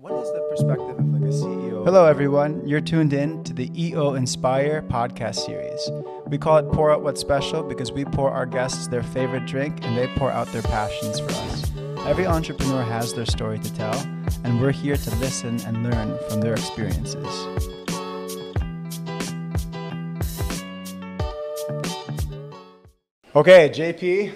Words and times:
What 0.00 0.14
is 0.14 0.32
the 0.32 0.40
perspective 0.48 0.98
of 0.98 1.12
like 1.12 1.20
a 1.20 1.34
CEO? 1.34 1.84
Hello, 1.84 2.06
everyone. 2.06 2.66
You're 2.66 2.80
tuned 2.80 3.12
in 3.12 3.44
to 3.44 3.52
the 3.52 3.70
EO 3.78 4.14
Inspire 4.14 4.80
podcast 4.80 5.44
series. 5.44 5.90
We 6.26 6.38
call 6.38 6.56
it 6.56 6.72
Pour 6.72 6.90
Out 6.90 7.02
What's 7.02 7.20
Special 7.20 7.62
because 7.62 7.92
we 7.92 8.06
pour 8.06 8.30
our 8.30 8.46
guests 8.46 8.88
their 8.88 9.02
favorite 9.02 9.44
drink 9.44 9.84
and 9.84 9.98
they 9.98 10.06
pour 10.16 10.30
out 10.30 10.46
their 10.52 10.62
passions 10.62 11.20
for 11.20 11.30
us. 11.30 11.70
Every 12.06 12.24
entrepreneur 12.24 12.82
has 12.82 13.12
their 13.12 13.26
story 13.26 13.58
to 13.58 13.74
tell, 13.74 13.94
and 14.42 14.58
we're 14.58 14.72
here 14.72 14.96
to 14.96 15.14
listen 15.16 15.60
and 15.66 15.82
learn 15.82 16.18
from 16.30 16.40
their 16.40 16.54
experiences. 16.54 17.26
Okay, 23.36 23.68
JP. 23.68 24.32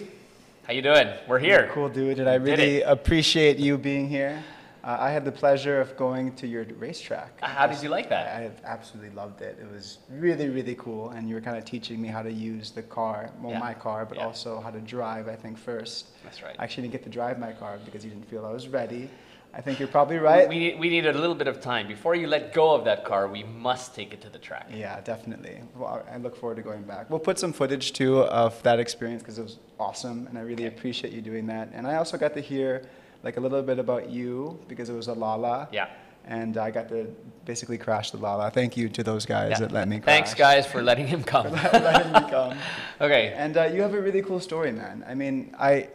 How 0.65 0.75
you 0.75 0.83
doing? 0.83 1.09
We're 1.27 1.39
here. 1.39 1.71
Cool, 1.73 1.89
dude. 1.89 2.19
And 2.19 2.29
I 2.29 2.35
really 2.35 2.83
appreciate 2.83 3.57
you 3.57 3.79
being 3.79 4.11
here. 4.11 4.45
Uh, 4.85 4.99
I 5.01 5.11
had 5.11 5.25
the 5.25 5.33
pleasure 5.33 5.81
of 5.81 5.97
going 5.97 6.35
to 6.35 6.47
your 6.47 6.65
racetrack. 6.79 7.41
How 7.41 7.67
did 7.67 7.83
you 7.83 7.89
like 7.89 8.11
that? 8.11 8.27
I, 8.37 8.45
I 8.45 8.51
absolutely 8.71 9.15
loved 9.17 9.41
it. 9.41 9.59
It 9.59 9.71
was 9.73 9.99
really, 10.11 10.51
really 10.51 10.75
cool. 10.75 11.09
And 11.11 11.27
you 11.27 11.35
were 11.37 11.41
kind 11.41 11.57
of 11.57 11.65
teaching 11.65 12.03
me 12.03 12.09
how 12.09 12.23
to 12.23 12.31
use 12.31 12.71
the 12.71 12.83
car, 12.83 13.31
well, 13.41 13.53
Yeah. 13.53 13.61
my 13.61 13.73
car, 13.73 14.05
but 14.05 14.19
Yeah. 14.19 14.25
also 14.27 14.61
how 14.61 14.71
to 14.71 14.81
drive, 14.81 15.27
I 15.27 15.37
think, 15.37 15.57
first. 15.57 16.09
That's 16.23 16.43
right. 16.43 16.55
I 16.59 16.65
actually 16.65 16.83
didn't 16.83 16.93
get 16.93 17.05
to 17.05 17.09
drive 17.11 17.39
my 17.39 17.53
car 17.53 17.79
because 17.83 18.05
you 18.05 18.11
didn't 18.11 18.29
feel 18.29 18.45
I 18.45 18.53
was 18.53 18.69
ready. 18.69 19.09
I 19.57 19.63
think 19.63 19.79
you're 19.79 19.89
probably 19.89 20.19
right. 20.19 20.47
We 20.49 20.59
need, 20.59 20.79
we 20.79 20.91
need 20.91 21.07
a 21.07 21.13
little 21.13 21.37
bit 21.37 21.47
of 21.47 21.61
time 21.63 21.87
before 21.89 22.15
you 22.15 22.27
let 22.27 22.53
go 22.53 22.75
of 22.75 22.85
that 22.85 23.07
car. 23.07 23.27
We 23.29 23.45
must 23.45 23.95
take 23.95 24.13
it 24.13 24.21
to 24.23 24.29
the 24.29 24.39
track. 24.39 24.67
Yeah, 24.71 25.01
definitely. 25.01 25.61
Well, 25.77 26.05
I 26.11 26.15
I 26.15 26.17
look 26.19 26.37
forward 26.37 26.57
to 26.57 26.63
going 26.63 26.83
back. 26.83 27.09
We'll 27.09 27.21
put 27.31 27.39
some 27.39 27.53
footage 27.55 27.93
too 27.95 28.19
of 28.25 28.61
that 28.65 28.81
experience 28.81 29.23
because 29.23 29.39
it 29.39 29.45
was 29.45 29.59
awesome, 29.79 30.27
and 30.27 30.37
I 30.37 30.43
really 30.43 30.67
Okay. 30.67 30.77
appreciate 30.77 31.13
you 31.15 31.23
doing 31.23 31.47
that. 31.47 31.71
And 31.73 31.87
I 31.87 31.95
also 31.97 32.19
got 32.19 32.35
to 32.35 32.41
hear 32.41 32.83
like 33.25 33.37
a 33.39 33.41
little 33.41 33.63
bit 33.63 33.79
about 33.79 34.11
you 34.11 34.59
because 34.69 34.89
it 34.91 34.95
was 34.95 35.09
a 35.09 35.15
Lala. 35.15 35.69
Yeah. 35.73 35.89
And 36.27 36.57
I 36.57 36.71
got 36.71 36.89
to 36.91 37.07
basically 37.45 37.77
crash 37.79 38.11
the 38.11 38.19
Lala. 38.19 38.51
Thank 38.51 38.77
you 38.77 38.89
to 38.91 39.03
those 39.03 39.27
guys 39.27 39.51
Yeah. 39.53 39.59
that 39.61 39.73
let 39.73 39.89
me 39.89 39.99
crash. 40.01 40.15
Thanks, 40.15 40.35
guys, 40.35 40.67
for 40.67 40.83
letting 40.83 41.07
him 41.07 41.23
come. 41.25 41.51
letting 41.73 42.13
me 42.13 42.31
come. 42.31 42.57
okay. 43.01 43.35
And 43.37 43.57
uh, 43.57 43.65
you 43.65 43.83
have 43.83 43.95
a 43.95 44.01
really 44.01 44.23
cool 44.23 44.41
story, 44.41 44.73
man. 44.73 45.05
I 45.09 45.15
mean, 45.15 45.55
I, 45.59 45.89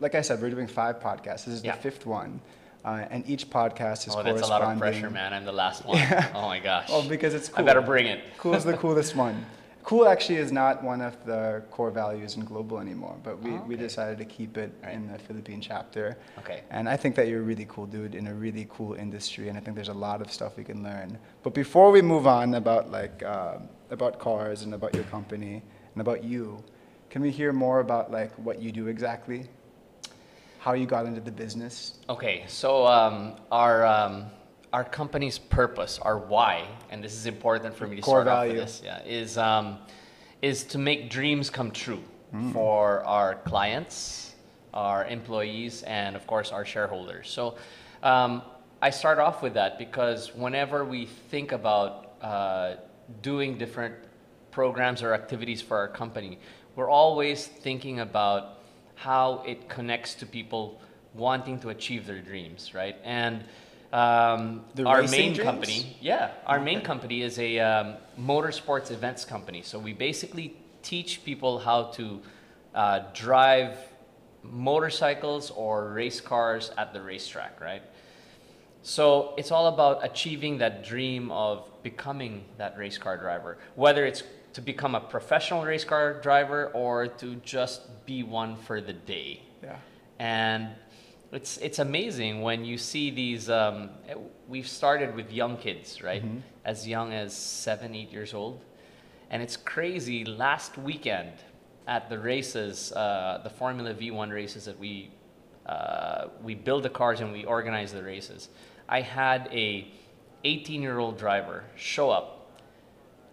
like 0.00 0.14
I 0.14 0.22
said, 0.22 0.40
we're 0.40 0.50
doing 0.50 0.66
five 0.66 0.98
podcasts. 1.00 1.44
This 1.44 1.54
is 1.58 1.64
Yeah. 1.64 1.76
the 1.76 1.82
fifth 1.82 2.04
one, 2.06 2.40
uh, 2.84 3.04
and 3.10 3.28
each 3.28 3.48
podcast 3.50 4.08
is 4.08 4.14
Oh, 4.16 4.22
that's 4.22 4.42
a 4.42 4.46
lot 4.46 4.62
of 4.62 4.78
pressure, 4.78 5.10
man. 5.10 5.32
I'm 5.32 5.44
the 5.44 5.52
last 5.52 5.84
one. 5.84 5.98
Oh 6.34 6.42
my 6.42 6.58
gosh. 6.60 6.88
Oh, 6.90 7.06
because 7.08 7.34
it's 7.34 7.48
cool. 7.48 7.62
I 7.64 7.66
better 7.66 7.80
bring 7.82 8.06
it. 8.06 8.20
Cool 8.38 8.54
is 8.54 8.64
the 8.64 8.76
coolest 8.76 9.14
one. 9.14 9.44
Cool 9.86 10.08
actually 10.08 10.38
is 10.38 10.50
not 10.50 10.82
one 10.82 11.00
of 11.00 11.14
the 11.24 11.62
core 11.70 11.92
values 11.92 12.34
in 12.34 12.44
Global 12.44 12.80
anymore, 12.80 13.16
but 13.22 13.40
we, 13.40 13.52
Oh, 13.52 13.64
we 13.68 13.76
decided 13.76 14.18
to 14.18 14.24
keep 14.24 14.58
it 14.58 14.72
Right. 14.82 14.94
in 14.94 15.06
the 15.12 15.16
Philippine 15.16 15.60
chapter. 15.60 16.18
Okay. 16.40 16.62
And 16.70 16.88
I 16.88 16.96
think 16.96 17.14
that 17.14 17.28
you're 17.28 17.38
a 17.38 17.48
really 17.52 17.66
cool 17.68 17.86
dude 17.86 18.16
in 18.16 18.26
a 18.26 18.34
really 18.34 18.66
cool 18.68 18.94
industry, 18.94 19.48
and 19.48 19.56
I 19.56 19.60
think 19.60 19.76
there's 19.76 19.94
a 20.00 20.00
lot 20.08 20.20
of 20.20 20.28
stuff 20.32 20.56
we 20.56 20.64
can 20.64 20.82
learn. 20.82 21.16
But 21.44 21.54
before 21.54 21.92
we 21.92 22.02
move 22.02 22.26
on 22.26 22.54
about 22.54 22.90
like 22.90 23.22
uh, 23.22 23.58
about 23.90 24.18
cars 24.18 24.62
and 24.64 24.74
about 24.74 24.92
your 24.92 25.04
company 25.04 25.62
and 25.94 26.00
about 26.00 26.24
you, 26.24 26.64
can 27.08 27.22
we 27.22 27.30
hear 27.30 27.52
more 27.52 27.78
about 27.78 28.10
like 28.10 28.32
what 28.46 28.58
you 28.60 28.72
do 28.72 28.88
exactly? 28.88 29.46
How 30.58 30.72
you 30.72 30.86
got 30.86 31.06
into 31.06 31.20
the 31.20 31.30
business? 31.30 31.98
Okay, 32.08 32.42
so 32.48 32.88
um, 32.88 33.36
our 33.52 33.86
um, 33.86 34.24
our 34.72 34.84
company's 34.84 35.38
purpose, 35.38 35.98
our 36.02 36.18
why, 36.18 36.66
and 36.90 37.02
this 37.02 37.14
is 37.14 37.26
important 37.26 37.74
for 37.74 37.86
me 37.86 37.96
to 37.96 38.02
Core 38.02 38.22
start 38.22 38.28
off 38.28 38.34
value. 38.44 38.52
with 38.54 38.62
this, 38.62 38.82
yeah, 38.84 39.02
is 39.04 39.38
um, 39.38 39.78
is 40.42 40.64
to 40.64 40.78
make 40.78 41.10
dreams 41.10 41.50
come 41.50 41.70
true 41.70 42.02
Mm. 42.34 42.52
for 42.52 43.04
our 43.04 43.36
clients, 43.36 44.34
our 44.74 45.06
employees, 45.06 45.84
and 45.84 46.16
of 46.16 46.26
course 46.26 46.50
our 46.50 46.64
shareholders. 46.64 47.30
So 47.30 47.54
um, 48.02 48.42
I 48.82 48.90
start 48.90 49.20
off 49.20 49.42
with 49.42 49.54
that 49.54 49.78
because 49.78 50.34
whenever 50.34 50.84
we 50.84 51.06
think 51.06 51.52
about 51.52 52.14
uh, 52.20 52.74
doing 53.22 53.56
different 53.58 53.94
programs 54.50 55.04
or 55.04 55.14
activities 55.14 55.62
for 55.62 55.76
our 55.76 55.86
company, 55.86 56.40
we're 56.74 56.90
always 56.90 57.46
thinking 57.46 58.00
about 58.00 58.58
how 58.96 59.44
it 59.46 59.68
connects 59.68 60.16
to 60.16 60.26
people 60.26 60.80
wanting 61.14 61.60
to 61.60 61.68
achieve 61.68 62.08
their 62.08 62.20
dreams, 62.20 62.74
right? 62.74 62.96
And 63.04 63.44
um, 63.96 64.64
The 64.74 64.84
our 64.84 65.02
main 65.02 65.32
dreams? 65.32 65.38
company, 65.38 65.96
yeah, 66.00 66.30
our 66.46 66.60
main 66.60 66.80
company 66.82 67.22
is 67.22 67.38
a 67.38 67.58
um, 67.60 67.94
motorsports 68.20 68.90
events 68.90 69.24
company. 69.24 69.62
So 69.62 69.78
we 69.78 69.92
basically 69.92 70.56
teach 70.82 71.24
people 71.24 71.58
how 71.58 71.84
to 71.98 72.20
uh, 72.74 73.00
drive 73.14 73.72
motorcycles 74.42 75.50
or 75.50 75.92
race 75.92 76.20
cars 76.20 76.70
at 76.76 76.92
the 76.92 77.00
racetrack, 77.00 77.60
right? 77.60 77.82
So 78.82 79.34
it's 79.36 79.50
all 79.50 79.66
about 79.66 80.04
achieving 80.04 80.58
that 80.58 80.84
dream 80.84 81.32
of 81.32 81.68
becoming 81.82 82.44
that 82.58 82.78
race 82.78 82.98
car 82.98 83.16
driver, 83.16 83.58
whether 83.74 84.06
it's 84.06 84.22
to 84.52 84.60
become 84.60 84.94
a 84.94 85.00
professional 85.00 85.64
race 85.64 85.84
car 85.84 86.20
driver 86.20 86.68
or 86.68 87.08
to 87.08 87.34
just 87.36 88.06
be 88.06 88.22
one 88.22 88.56
for 88.56 88.80
the 88.80 88.92
day. 88.92 89.42
Yeah. 89.62 89.76
And 90.18 90.68
it's 91.32 91.56
it's 91.58 91.78
amazing 91.78 92.42
when 92.42 92.64
you 92.64 92.78
see 92.78 93.10
these. 93.10 93.50
Um, 93.50 93.90
we've 94.48 94.68
started 94.68 95.14
with 95.14 95.32
young 95.32 95.56
kids, 95.56 96.02
right? 96.02 96.22
As 96.64 96.86
young 96.86 97.12
as 97.12 97.36
seven, 97.36 97.94
eight 97.94 98.12
years 98.12 98.32
old, 98.32 98.64
and 99.30 99.42
it's 99.42 99.56
crazy. 99.56 100.24
Last 100.24 100.78
weekend 100.78 101.32
at 101.86 102.08
the 102.08 102.18
races, 102.18 102.92
uh, 102.92 103.40
the 103.42 103.50
Formula 103.50 103.92
V1 103.94 104.32
races 104.32 104.64
that 104.64 104.78
we 104.78 105.10
uh, 105.66 106.28
we 106.42 106.54
build 106.54 106.84
the 106.84 106.90
cars 106.90 107.20
and 107.20 107.32
we 107.32 107.44
organize 107.44 107.92
the 107.92 108.02
races. 108.02 108.48
I 108.88 109.00
had 109.00 109.48
a 109.52 109.88
18 110.44 110.80
year 110.80 110.98
old 110.98 111.18
driver 111.18 111.64
show 111.74 112.10
up, 112.10 112.60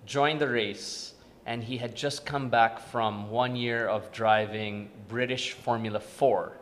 join 0.06 0.40
the 0.40 0.48
race, 0.48 1.14
and 1.46 1.64
he 1.64 1.78
had 1.78 1.96
just 1.96 2.26
come 2.26 2.50
back 2.50 2.80
from 2.80 3.30
one 3.30 3.56
year 3.56 3.88
of 3.88 4.12
driving 4.12 4.90
British 5.08 5.54
Formula 5.54 6.00
4. 6.00 6.58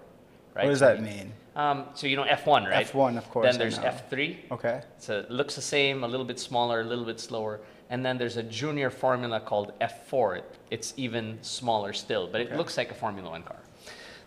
Right? 0.56 0.66
What 0.66 0.72
does 0.72 0.80
that 0.82 1.02
mean? 1.02 1.32
Um, 1.56 1.86
so 1.96 2.08
you 2.08 2.16
know 2.16 2.24
F1, 2.24 2.70
right? 2.70 2.86
F1, 2.88 3.18
of 3.18 3.30
course, 3.30 3.46
Then 3.46 3.58
there's. 3.60 3.78
F3. 3.80 4.38
Okay. 4.52 4.82
So 4.98 5.20
it 5.20 5.32
looks 5.32 5.56
the 5.56 5.62
same, 5.62 6.04
a 6.04 6.08
little 6.08 6.26
bit 6.26 6.40
smaller, 6.40 6.82
a 6.82 6.84
little 6.84 7.06
bit 7.06 7.20
slower. 7.20 7.60
And 7.90 8.06
then 8.06 8.18
there's 8.18 8.38
a 8.38 8.44
junior 8.44 8.90
formula 8.90 9.40
called 9.42 9.74
F4. 9.82 10.44
It's 10.70 10.94
even 10.96 11.38
smaller 11.42 11.92
still, 11.92 12.28
but 12.28 12.40
it 12.42 12.48
Okay. 12.48 12.58
looks 12.58 12.78
like 12.78 12.90
a 12.90 12.94
Formula 12.94 13.30
One 13.30 13.44
car. 13.44 13.58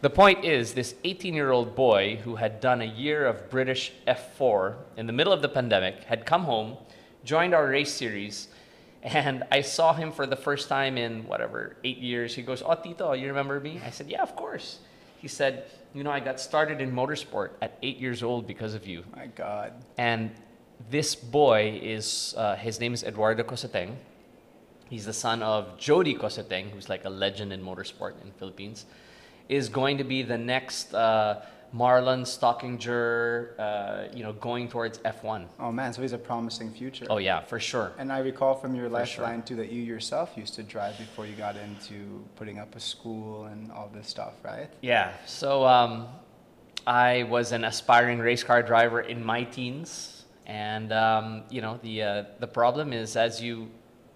The 0.02 0.10
point 0.10 0.44
is, 0.44 0.74
this 0.74 0.94
18 1.04 1.32
year 1.32 1.50
old 1.50 1.74
boy 1.74 2.16
who 2.24 2.36
had 2.36 2.60
done 2.60 2.82
a 2.82 2.84
year 2.84 3.24
of 3.26 3.48
British 3.48 3.92
F4 4.06 4.74
in 4.98 5.06
the 5.06 5.14
middle 5.14 5.32
of 5.32 5.40
the 5.40 5.48
pandemic 5.48 6.04
had 6.04 6.26
come 6.26 6.44
home, 6.44 6.76
joined 7.24 7.54
our 7.54 7.66
race 7.66 7.92
series, 7.94 8.48
and 9.02 9.44
I 9.50 9.62
saw 9.62 9.94
him 9.94 10.12
for 10.12 10.26
the 10.26 10.36
first 10.36 10.68
time 10.68 10.98
in 10.98 11.26
whatever, 11.26 11.76
eight 11.84 11.98
years. 11.98 12.34
He 12.34 12.42
goes, 12.42 12.62
Oh, 12.62 12.74
Tito, 12.74 13.14
you 13.14 13.28
remember 13.28 13.60
me? 13.60 13.80
I 13.82 13.88
said, 13.90 14.10
Yeah, 14.10 14.20
of 14.22 14.36
course. 14.36 14.80
He 15.22 15.28
said, 15.28 15.64
You 15.94 16.02
know, 16.02 16.10
I 16.10 16.18
got 16.18 16.40
started 16.40 16.80
in 16.80 16.90
motorsport 16.92 17.50
at 17.62 17.78
eight 17.80 17.98
years 17.98 18.24
old 18.24 18.48
because 18.48 18.74
of 18.74 18.84
you. 18.84 19.04
My 19.14 19.28
God. 19.28 19.72
And 19.96 20.32
this 20.90 21.14
boy 21.14 21.80
is, 21.80 22.34
uh, 22.36 22.56
his 22.56 22.80
name 22.80 22.92
is 22.94 23.04
Eduardo 23.04 23.44
Coseteng. 23.44 23.94
He's 24.90 25.06
the 25.06 25.12
son 25.12 25.40
of 25.40 25.78
Jody 25.78 26.16
Coseteng, 26.16 26.70
who's 26.70 26.88
like 26.88 27.04
a 27.04 27.10
legend 27.10 27.52
in 27.52 27.62
motorsport 27.62 28.20
in 28.24 28.32
Philippines. 28.32 28.86
Is 29.48 29.68
going 29.68 29.98
to 29.98 30.04
be 30.04 30.22
the 30.22 30.36
next 30.36 30.92
uh, 30.94 31.42
Marlon 31.74 32.22
Stockinger, 32.22 33.58
uh, 33.58 34.04
you 34.14 34.22
know, 34.22 34.32
going 34.34 34.68
towards 34.68 34.98
F1. 34.98 35.46
Oh 35.58 35.72
man, 35.72 35.92
so 35.92 36.02
he's 36.02 36.12
a 36.12 36.18
promising 36.18 36.72
future. 36.72 37.06
Oh 37.10 37.18
yeah, 37.18 37.40
for 37.40 37.58
sure. 37.58 37.92
And 37.98 38.12
I 38.12 38.18
recall 38.18 38.54
from 38.54 38.76
your 38.76 38.88
For 38.88 39.04
sure. 39.04 39.24
lifeline 39.24 39.42
too 39.42 39.56
that 39.56 39.72
you 39.72 39.82
yourself 39.82 40.36
used 40.36 40.54
to 40.54 40.62
drive 40.62 40.96
before 40.98 41.26
you 41.26 41.34
got 41.34 41.56
into 41.56 42.24
putting 42.36 42.60
up 42.60 42.76
a 42.76 42.80
school 42.80 43.46
and 43.46 43.72
all 43.72 43.90
this 43.92 44.06
stuff, 44.06 44.34
right? 44.44 44.70
Yeah. 44.82 45.14
So 45.26 45.66
um, 45.66 46.06
I 46.86 47.24
was 47.24 47.50
an 47.50 47.64
aspiring 47.64 48.20
race 48.20 48.44
car 48.44 48.62
driver 48.62 49.00
in 49.00 49.24
my 49.24 49.42
teens, 49.42 50.26
and 50.46 50.92
um, 50.92 51.42
you 51.50 51.60
know 51.60 51.80
the 51.82 52.02
uh, 52.02 52.24
the 52.38 52.46
problem 52.46 52.92
is 52.92 53.16
as 53.16 53.42
you 53.42 53.68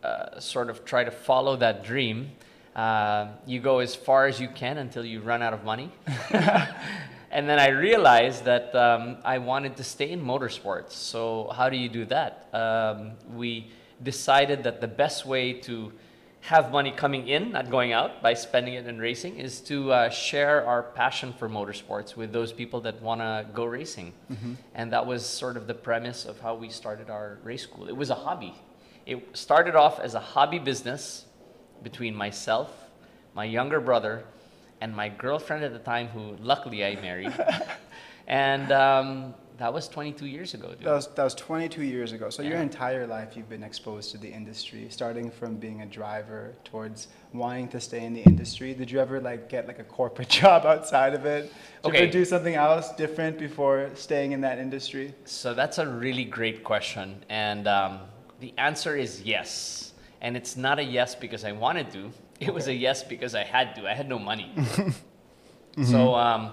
uh, 0.04 0.38
sort 0.38 0.70
of 0.70 0.84
try 0.84 1.02
to 1.02 1.10
follow 1.10 1.56
that 1.56 1.82
dream, 1.82 2.30
uh, 2.76 3.30
you 3.46 3.58
go 3.58 3.80
as 3.80 3.96
far 3.96 4.26
as 4.26 4.38
you 4.38 4.48
can 4.48 4.78
until 4.78 5.04
you 5.04 5.20
run 5.20 5.42
out 5.42 5.52
of 5.52 5.64
money. 5.64 5.90
and 7.30 7.48
then 7.48 7.58
I 7.58 7.68
realized 7.68 8.44
that 8.44 8.74
um, 8.74 9.18
I 9.24 9.38
wanted 9.38 9.76
to 9.76 9.84
stay 9.84 10.10
in 10.10 10.24
motorsports. 10.24 10.92
So 10.92 11.50
how 11.54 11.68
do 11.68 11.76
you 11.76 11.88
do 11.88 12.04
that? 12.06 12.48
Um, 12.52 13.12
we 13.34 13.70
decided 14.02 14.62
that 14.64 14.80
the 14.80 14.88
best 14.88 15.26
way 15.26 15.52
to 15.52 15.92
have 16.40 16.70
money 16.70 16.92
coming 16.92 17.26
in, 17.28 17.50
not 17.52 17.68
going 17.68 17.92
out, 17.92 18.22
by 18.22 18.32
spending 18.32 18.74
it 18.74 18.86
in 18.86 18.98
racing, 18.98 19.38
is 19.38 19.60
to 19.60 19.92
uh, 19.92 20.08
share 20.08 20.64
our 20.64 20.84
passion 20.84 21.32
for 21.32 21.48
motorsports 21.48 22.16
with 22.16 22.32
those 22.32 22.52
people 22.52 22.80
that 22.82 23.02
want 23.02 23.20
to 23.20 23.44
go 23.52 23.64
racing. 23.64 24.12
And 24.74 24.92
that 24.92 25.04
was 25.04 25.26
sort 25.26 25.56
of 25.56 25.66
the 25.66 25.74
premise 25.74 26.24
of 26.24 26.40
how 26.40 26.54
we 26.54 26.70
started 26.70 27.10
our 27.10 27.38
race 27.42 27.64
school. 27.64 27.88
It 27.88 27.96
was 27.96 28.10
a 28.10 28.14
hobby. 28.14 28.54
It 29.04 29.36
started 29.36 29.74
off 29.74 30.00
as 30.00 30.14
a 30.14 30.20
hobby 30.20 30.60
business 30.60 31.24
between 31.82 32.14
myself, 32.14 32.70
my 33.34 33.44
younger 33.44 33.80
brother, 33.80 34.24
and 34.80 34.94
my 34.94 35.08
girlfriend 35.08 35.64
at 35.64 35.72
the 35.72 35.78
time, 35.80 36.08
who 36.08 36.36
luckily 36.42 36.84
I 36.84 36.94
married. 37.00 37.32
and 38.26 38.70
um, 38.72 39.34
That 39.58 39.72
was 39.74 39.88
22 39.88 40.26
years 40.26 40.54
ago, 40.54 40.68
dude. 40.68 40.86
That 40.86 40.92
was 40.94 41.06
that 41.16 41.24
was 41.24 41.34
22 41.34 41.82
years 41.82 42.12
ago. 42.12 42.30
So 42.30 42.42
your 42.42 42.58
entire 42.58 43.06
life 43.08 43.36
you've 43.36 43.48
been 43.48 43.64
exposed 43.64 44.12
to 44.12 44.18
the 44.18 44.28
industry, 44.28 44.86
starting 44.88 45.30
from 45.32 45.56
being 45.56 45.82
a 45.82 45.86
driver 45.86 46.54
towards 46.62 47.08
wanting 47.32 47.66
to 47.74 47.80
stay 47.80 48.04
in 48.04 48.14
the 48.14 48.22
industry. 48.22 48.72
Did 48.72 48.88
you 48.92 49.00
ever 49.00 49.20
like 49.20 49.48
get 49.48 49.66
like 49.66 49.80
a 49.80 49.84
corporate 49.98 50.28
job 50.40 50.64
outside 50.64 51.12
of 51.14 51.26
it? 51.26 51.42
Did 51.42 51.50
you 51.50 51.88
Okay. 51.90 52.02
ever 52.04 52.12
do 52.12 52.24
something 52.24 52.54
else 52.54 52.92
different 52.94 53.36
before 53.36 53.90
staying 53.94 54.30
in 54.32 54.40
that 54.42 54.58
industry? 54.58 55.12
So 55.24 55.54
that's 55.54 55.78
a 55.78 55.86
really 56.04 56.24
great 56.24 56.62
question. 56.62 57.06
And 57.28 57.66
um, 57.66 57.92
the 58.38 58.54
answer 58.58 58.94
is 58.96 59.22
yes. 59.22 59.92
And 60.20 60.36
it's 60.36 60.56
not 60.56 60.78
a 60.78 60.84
yes 60.84 61.14
because 61.16 61.42
I 61.44 61.52
wanted 61.52 61.90
to, 61.96 62.02
it 62.40 62.52
was 62.54 62.68
a 62.68 62.74
yes 62.74 63.02
because 63.02 63.34
I 63.34 63.44
had 63.44 63.74
to. 63.76 63.88
I 63.88 63.94
had 63.94 64.08
no 64.08 64.18
money. 64.18 64.52
So 65.84 66.14
um, 66.16 66.52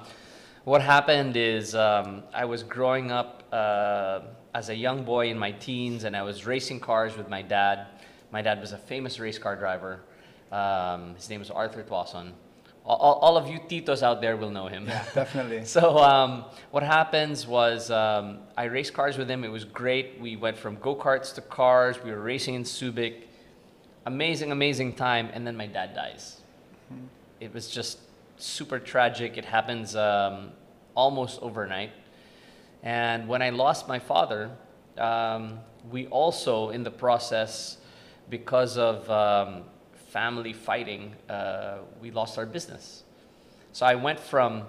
what 0.65 0.81
happened 0.83 1.35
is 1.35 1.73
um, 1.73 2.21
I 2.31 2.45
was 2.45 2.61
growing 2.61 3.11
up 3.11 3.41
uh, 3.51 4.19
as 4.53 4.69
a 4.69 4.75
young 4.75 5.03
boy 5.03 5.29
in 5.31 5.37
my 5.39 5.51
teens 5.51 6.03
and 6.03 6.15
I 6.15 6.21
was 6.21 6.45
racing 6.45 6.79
cars 6.79 7.17
with 7.17 7.27
my 7.27 7.41
dad. 7.41 7.87
My 8.31 8.43
dad 8.43 8.59
was 8.61 8.71
a 8.71 8.77
famous 8.77 9.19
race 9.19 9.39
car 9.39 9.55
driver. 9.55 10.01
Um, 10.51 11.15
his 11.15 11.27
name 11.27 11.39
was 11.39 11.49
Arthur 11.49 11.81
Tuason. 11.81 12.33
All, 12.85 13.17
all- 13.19 13.35
of 13.35 13.47
you 13.47 13.57
Titos 13.57 14.03
out 14.03 14.21
there 14.21 14.38
will 14.38 14.51
know 14.51 14.67
him. 14.67 14.85
Yeah, 14.88 15.03
definitely. 15.15 15.65
So 15.65 15.97
um, 15.97 16.45
what 16.69 16.83
happens 16.83 17.47
was 17.47 17.89
um, 17.89 18.41
I 18.55 18.65
raced 18.65 18.93
cars 18.93 19.17
with 19.17 19.27
him. 19.27 19.43
It 19.43 19.49
was 19.49 19.65
great. 19.65 20.21
We 20.21 20.35
went 20.35 20.55
from 20.55 20.75
go 20.75 20.95
karts 20.95 21.33
to 21.33 21.41
cars. 21.41 21.97
We 22.03 22.11
were 22.11 22.21
racing 22.21 22.53
in 22.53 22.63
Subic. 22.63 23.23
Amazing, 24.05 24.51
amazing 24.51 24.93
time. 24.93 25.29
And 25.33 25.45
then 25.45 25.55
my 25.57 25.67
dad 25.67 25.95
dies. 25.95 26.41
It 27.39 27.53
was 27.53 27.69
just 27.69 27.99
super 28.37 28.79
tragic. 28.79 29.37
It 29.37 29.45
happens 29.45 29.95
um, 29.95 30.51
almost 30.95 31.41
overnight. 31.41 31.91
And 32.83 33.27
when 33.27 33.41
I 33.41 33.49
lost 33.49 33.87
my 33.87 33.99
father, 33.99 34.51
um, 34.97 35.59
we 35.91 36.07
also, 36.07 36.69
in 36.69 36.83
the 36.83 36.91
process, 36.91 37.77
because 38.29 38.77
of 38.77 39.09
um, 39.09 39.63
family 40.09 40.53
fighting, 40.53 41.15
uh, 41.29 41.77
we 42.01 42.11
lost 42.11 42.37
our 42.37 42.45
business. 42.45 43.03
So 43.73 43.85
I 43.85 43.95
went 43.95 44.19
from 44.19 44.63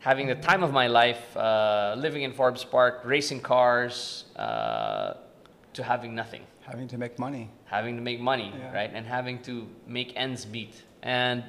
having 0.00 0.26
the 0.26 0.34
time 0.34 0.62
of 0.62 0.72
my 0.72 0.86
life, 0.86 1.36
uh, 1.36 1.94
living 1.98 2.22
in 2.22 2.32
Forbes 2.32 2.64
Park, 2.64 3.02
racing 3.04 3.40
cars, 3.40 4.24
uh, 4.36 5.14
to 5.74 5.82
having 5.82 6.14
nothing, 6.14 6.42
Having 6.68 6.88
to 6.88 6.98
make 6.98 7.18
money. 7.18 7.50
having 7.64 7.96
to 7.96 8.02
make 8.02 8.20
money, 8.20 8.52
Yeah. 8.56 8.72
right, 8.74 8.90
and 8.92 9.06
having 9.06 9.40
to 9.42 9.66
make 9.86 10.12
ends 10.16 10.46
meet. 10.46 10.74
And 11.02 11.42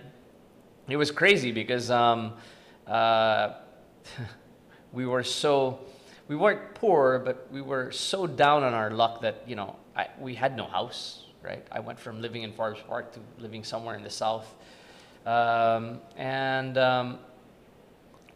it 0.88 0.96
was 0.98 1.12
crazy 1.12 1.52
because 1.52 1.92
um, 1.92 2.34
uh, 2.88 3.54
we 4.94 5.06
were 5.06 5.24
so 5.24 5.80
we 6.30 6.36
weren't 6.36 6.74
poor, 6.76 7.20
but 7.20 7.48
we 7.52 7.62
were 7.62 7.92
so 7.92 8.28
down 8.28 8.64
on 8.64 8.74
our 8.74 8.92
luck 8.92 9.22
that 9.22 9.44
you 9.46 9.56
know 9.56 9.76
I, 9.96 10.08
we 10.20 10.36
had 10.36 10.56
no 10.56 10.66
house. 10.66 11.26
Right, 11.42 11.66
I 11.72 11.80
went 11.80 12.00
from 12.00 12.22
living 12.22 12.44
in 12.44 12.52
Forbes 12.54 12.82
Park 12.88 13.14
to 13.14 13.20
living 13.38 13.64
somewhere 13.64 13.96
in 13.96 14.04
the 14.04 14.10
south, 14.10 14.54
um, 15.26 16.00
and 16.18 16.78
um, 16.78 17.20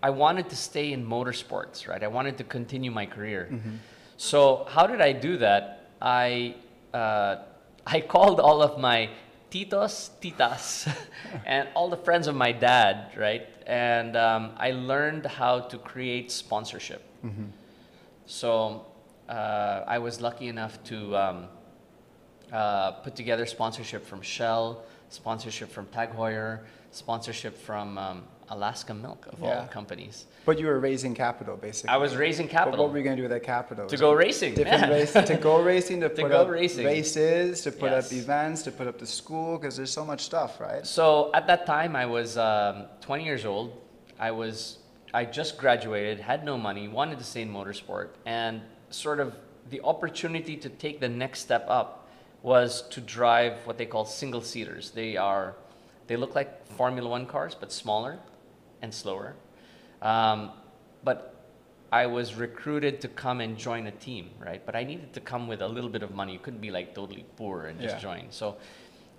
I 0.01 0.09
wanted 0.09 0.49
to 0.49 0.55
stay 0.55 0.93
in 0.93 1.05
motorsports. 1.05 1.87
Right, 1.87 2.01
I 2.03 2.07
wanted 2.07 2.37
to 2.39 2.43
continue 2.43 2.91
my 2.91 3.05
career. 3.05 3.49
So 4.17 4.65
how 4.69 4.87
did 4.87 5.01
I 5.01 5.11
do 5.11 5.37
that? 5.37 5.89
I 6.01 6.55
uh, 6.93 7.37
I 7.85 7.99
called 8.01 8.39
all 8.39 8.61
of 8.61 8.79
my 8.79 9.09
titos, 9.51 10.11
titas, 10.21 10.87
and 11.45 11.67
all 11.75 11.89
the 11.89 11.97
friends 11.97 12.27
of 12.27 12.35
my 12.35 12.51
dad, 12.51 13.11
right? 13.17 13.47
And 13.67 14.15
um, 14.15 14.51
I 14.57 14.71
learned 14.71 15.25
how 15.25 15.59
to 15.59 15.77
create 15.77 16.31
sponsorship. 16.31 17.03
So 18.25 18.85
uh, 19.27 19.83
I 19.85 19.99
was 19.99 20.21
lucky 20.21 20.47
enough 20.47 20.81
to 20.85 21.17
um, 21.17 21.47
uh, 22.51 22.91
put 22.91 23.15
together 23.15 23.45
sponsorship 23.45 24.05
from 24.05 24.21
Shell, 24.21 24.83
sponsorship 25.09 25.69
from 25.69 25.87
Tag 25.87 26.11
Heuer, 26.13 26.61
sponsorship 26.91 27.57
from 27.57 27.97
um, 27.97 28.23
Alaska 28.53 28.93
Milk 28.93 29.27
of 29.31 29.39
Yeah. 29.39 29.61
all 29.61 29.67
companies. 29.67 30.25
But 30.45 30.59
you 30.59 30.67
were 30.67 30.79
raising 30.79 31.13
capital, 31.15 31.55
basically. 31.57 31.89
I 31.89 31.97
was 31.97 32.15
raising 32.15 32.47
But 32.47 32.51
capital 32.59 32.79
what 32.85 32.91
were 32.91 32.97
you 32.99 33.03
going 33.03 33.15
to 33.17 33.21
do 33.23 33.27
with 33.27 33.31
that 33.37 33.43
capital? 33.43 33.87
to 33.87 33.97
go 33.97 34.11
racing. 34.13 34.53
Different 34.53 34.89
races 34.99 35.25
to 35.31 35.35
go 35.37 35.61
racing, 35.73 35.99
to, 36.01 36.09
To 36.09 36.15
put 36.21 36.29
go 36.29 36.41
up 36.43 36.49
racing. 36.49 36.85
races, 36.85 37.61
to 37.63 37.71
put 37.71 37.91
Yes. 37.91 38.07
up 38.07 38.13
events, 38.13 38.63
to 38.63 38.71
put 38.71 38.87
up 38.87 38.97
the 38.99 39.07
school, 39.07 39.57
because 39.57 39.75
there's 39.77 39.91
so 39.91 40.05
much 40.05 40.21
stuff, 40.31 40.59
right? 40.59 40.85
So 40.85 41.31
at 41.33 41.47
that 41.47 41.65
time, 41.65 41.95
I 41.95 42.05
was 42.05 42.37
um, 42.37 42.85
20 43.01 43.23
years 43.25 43.45
old. 43.45 43.67
I 44.19 44.31
was, 44.31 44.77
I 45.13 45.25
just 45.25 45.57
graduated, 45.57 46.19
had 46.19 46.45
no 46.45 46.57
money, 46.57 46.87
wanted 46.87 47.17
to 47.19 47.23
stay 47.25 47.41
in 47.41 47.51
motorsport, 47.51 48.09
and 48.25 48.61
sort 48.89 49.19
of 49.19 49.35
the 49.69 49.81
opportunity 49.81 50.55
to 50.57 50.69
take 50.69 50.99
the 50.99 51.09
next 51.09 51.39
step 51.39 51.65
up 51.67 52.07
was 52.43 52.81
to 52.89 52.99
drive 53.01 53.53
what 53.65 53.77
they 53.77 53.85
call 53.85 54.05
single 54.05 54.41
seaters. 54.41 54.91
They 54.91 55.15
are, 55.17 55.55
they 56.07 56.17
look 56.17 56.35
like 56.35 56.49
Formula 56.67 57.09
One 57.09 57.25
cars, 57.25 57.55
but 57.59 57.71
smaller 57.71 58.19
and 58.83 58.93
slower. 58.93 59.33
Um, 60.03 60.51
but 61.03 61.33
I 61.91 62.05
was 62.05 62.35
recruited 62.35 63.01
to 63.01 63.07
come 63.07 63.41
and 63.41 63.57
join 63.57 63.87
a 63.87 63.91
team, 63.91 64.29
right? 64.39 64.63
But 64.63 64.75
I 64.75 64.83
needed 64.83 65.13
to 65.13 65.21
come 65.21 65.47
with 65.47 65.61
a 65.61 65.67
little 65.67 65.89
bit 65.89 66.03
of 66.03 66.13
money. 66.13 66.33
You 66.33 66.39
couldn't 66.39 66.61
be 66.61 66.69
like 66.69 66.93
totally 66.93 67.25
poor 67.37 67.65
and 67.67 67.79
just 67.79 67.95
Yeah. 67.95 68.01
join. 68.01 68.25
So 68.29 68.57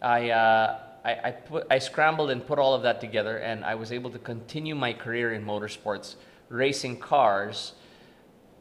I, 0.03 0.31
uh, 0.31 0.79
I, 1.05 1.13
I, 1.25 1.31
put, 1.31 1.67
I 1.71 1.79
scrambled 1.79 2.31
and 2.31 2.47
put 2.47 2.59
all 2.59 2.75
of 2.75 2.83
that 2.83 3.01
together, 3.01 3.39
and 3.39 3.65
I 3.65 3.75
was 3.75 3.91
able 3.93 4.11
to 4.11 4.19
continue 4.19 4.75
my 4.75 4.93
career 4.93 5.33
in 5.33 5.45
motorsports, 5.45 6.17
racing 6.49 6.99
cars, 6.99 7.73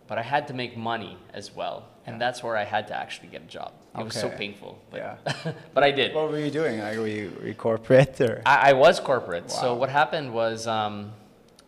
but 0.08 0.18
I 0.18 0.22
had 0.24 0.48
to 0.48 0.54
make 0.54 0.78
money 0.78 1.18
as 1.34 1.56
well. 1.56 1.88
And 2.06 2.20
that's 2.20 2.44
where 2.44 2.58
I 2.58 2.66
had 2.66 2.88
to 2.88 2.96
actually 2.96 3.30
get 3.30 3.44
a 3.44 3.46
job. 3.46 3.72
It 3.98 4.04
was 4.04 4.16
so 4.16 4.30
painful, 4.30 4.80
but, 4.92 4.98
Yeah. 4.98 5.54
but 5.74 5.84
I 5.84 5.92
did. 5.92 6.14
What 6.14 6.32
were 6.32 6.40
you 6.40 6.52
doing? 6.52 6.80
Like, 6.80 6.98
were 6.98 7.08
you, 7.08 7.32
were 7.40 7.48
you 7.48 7.54
corporate 7.54 8.20
or? 8.20 8.42
I, 8.46 8.72
I 8.72 8.74
was 8.74 9.00
corporate. 9.00 9.52
So 9.52 9.76
what 9.76 9.90
happened 9.90 10.34
was 10.34 10.68
um, 10.68 11.14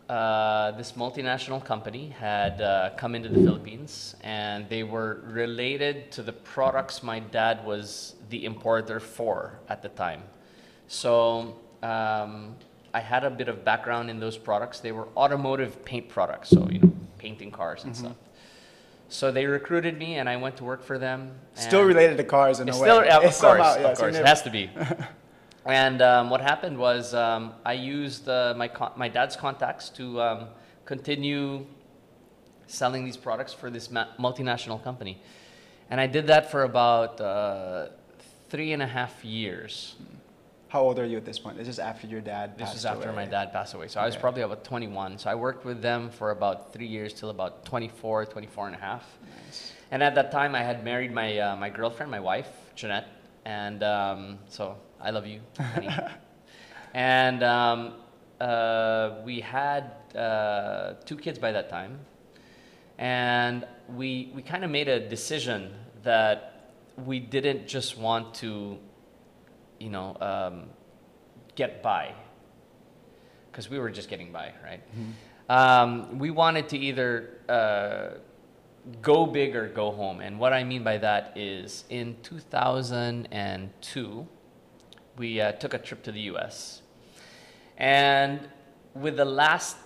uh, 0.10 0.72
this 0.72 0.94
multinational 0.94 1.64
company 1.64 2.10
had 2.10 2.62
uh, 2.62 2.92
come 2.98 3.16
into 3.16 3.30
the 3.30 3.40
Philippines, 3.40 4.16
and 4.24 4.68
they 4.70 4.84
were 4.84 5.22
related 5.26 6.12
to 6.12 6.22
the 6.22 6.34
products 6.34 7.02
my 7.02 7.20
dad 7.20 7.66
was 7.66 8.16
the 8.30 8.46
importer 8.46 9.00
for 9.00 9.60
at 9.70 9.82
the 9.82 9.90
time. 9.90 10.22
So 10.88 11.56
um, 11.82 12.56
I 12.94 13.00
had 13.00 13.24
a 13.24 13.30
bit 13.30 13.48
of 13.48 13.66
background 13.66 14.10
in 14.10 14.20
those 14.20 14.38
products. 14.38 14.80
They 14.80 14.92
were 14.92 15.08
automotive 15.18 15.84
paint 15.86 16.08
products, 16.10 16.50
so 16.50 16.68
you 16.70 16.80
know, 16.80 16.94
painting 17.18 17.52
cars 17.52 17.84
and 17.84 17.96
stuff. 17.96 18.16
So 19.10 19.31
they 19.31 19.46
recruited 19.46 19.98
me, 19.98 20.15
and 20.15 20.27
I 20.27 20.36
went 20.38 20.58
to 20.58 20.63
work 20.63 20.84
for 20.84 20.98
them. 20.98 21.32
Still 21.53 21.84
related 21.84 22.18
to 22.18 22.24
cars 22.24 22.60
in 22.60 22.68
a 22.70 22.72
way. 22.74 22.77
still, 22.79 23.06
yeah, 23.06 23.18
of 23.18 23.24
It's 23.24 23.39
course, 23.39 23.58
somehow- 23.60 23.75
yeah, 23.79 23.91
of 23.91 23.98
course, 23.98 24.15
it 24.15 24.25
has 24.25 24.41
to 24.44 24.50
be. 24.50 24.70
and 25.65 26.01
um, 26.01 26.29
what 26.29 26.41
happened 26.41 26.77
was 26.77 27.13
um, 27.13 27.53
I 27.65 27.74
used 27.74 28.27
uh, 28.27 28.53
my 28.58 28.70
my 28.96 29.08
dad's 29.08 29.36
contacts 29.36 29.89
to 29.89 30.22
um, 30.22 30.48
continue 30.86 31.65
selling 32.68 33.06
these 33.06 33.18
products 33.18 33.53
for 33.53 33.70
this 33.70 33.88
multinational 33.89 34.84
company, 34.84 35.22
and 35.89 36.01
I 36.01 36.08
did 36.08 36.27
that 36.27 36.50
for 36.50 36.63
about 36.63 37.22
uh, 37.22 37.88
three 38.50 38.74
and 38.74 38.82
a 38.82 38.88
half 38.88 39.24
years. 39.24 39.96
How 40.75 40.82
old 40.82 41.00
are 41.00 41.05
you 41.05 41.15
at 41.15 41.24
this 41.24 41.39
point? 41.39 41.55
This 41.55 41.70
is 41.70 41.79
after 41.79 42.05
your 42.05 42.20
dad 42.20 42.58
This 42.58 42.74
was 42.74 42.86
after 42.86 43.08
away. 43.08 43.24
my 43.24 43.25
dad 43.25 43.53
passed 43.53 43.74
away, 43.75 43.88
so 43.88 44.01
I 44.01 44.05
was 44.05 44.17
probably 44.17 44.41
about 44.41 44.65
21. 44.65 45.20
So 45.20 45.29
I 45.29 45.36
worked 45.36 45.63
with 45.63 45.82
them 45.82 46.10
for 46.10 46.32
about 46.32 46.74
three 46.74 46.86
years 46.86 47.13
till 47.13 47.29
about 47.29 47.63
24, 47.63 48.25
24 48.25 48.67
and 48.67 48.75
a 48.75 48.79
half. 48.79 49.05
Nice. 49.46 49.72
And 49.91 50.03
at 50.03 50.15
that 50.15 50.34
time, 50.34 50.53
I 50.53 50.63
had 50.63 50.84
married 50.84 51.13
my, 51.13 51.39
uh, 51.39 51.55
my 51.55 51.70
girlfriend, 51.70 52.12
my 52.12 52.20
wife, 52.20 52.50
Jeanette. 52.75 53.08
And 53.46 53.84
um, 53.84 54.39
so 54.50 54.75
I 55.00 55.12
love 55.12 55.25
you. 55.25 55.39
and 56.94 57.41
um, 57.41 57.94
uh, 58.41 59.12
we 59.24 59.39
had 59.39 59.91
uh, 60.13 60.96
two 61.05 61.15
kids 61.15 61.39
by 61.39 61.53
that 61.53 61.70
time. 61.70 62.00
And 62.98 63.65
we, 63.96 64.29
we 64.36 64.41
kind 64.41 64.65
of 64.65 64.72
made 64.72 64.89
a 64.89 65.00
decision 65.08 65.74
that 66.03 66.74
we 67.05 67.22
didn't 67.22 67.65
just 67.65 67.98
want 67.98 68.34
to, 68.36 68.77
you 69.79 69.89
know, 69.89 70.15
um, 70.22 70.70
get 71.55 71.82
by. 71.82 72.13
Because 73.51 73.70
we 73.70 73.79
were 73.79 73.89
just 73.89 74.10
getting 74.10 74.32
by, 74.32 74.51
right? 74.63 74.82
Um, 75.50 76.20
we 76.20 76.32
wanted 76.32 76.70
to 76.70 76.77
either 76.77 77.29
uh, 77.48 78.10
go 79.01 79.25
big 79.25 79.55
or 79.55 79.70
go 79.70 79.91
home. 79.91 80.22
And 80.22 80.39
what 80.39 80.53
I 80.53 80.63
mean 80.63 80.84
by 80.84 80.98
that 80.98 81.38
is 81.38 81.86
in 81.89 82.15
2002, 82.24 84.27
we 85.17 85.41
uh, 85.41 85.51
took 85.53 85.74
a 85.74 85.79
trip 85.79 86.03
to 86.03 86.12
the 86.12 86.22
US. 86.22 86.82
And 87.77 88.48
with 88.94 89.17
the 89.17 89.25
last 89.25 89.77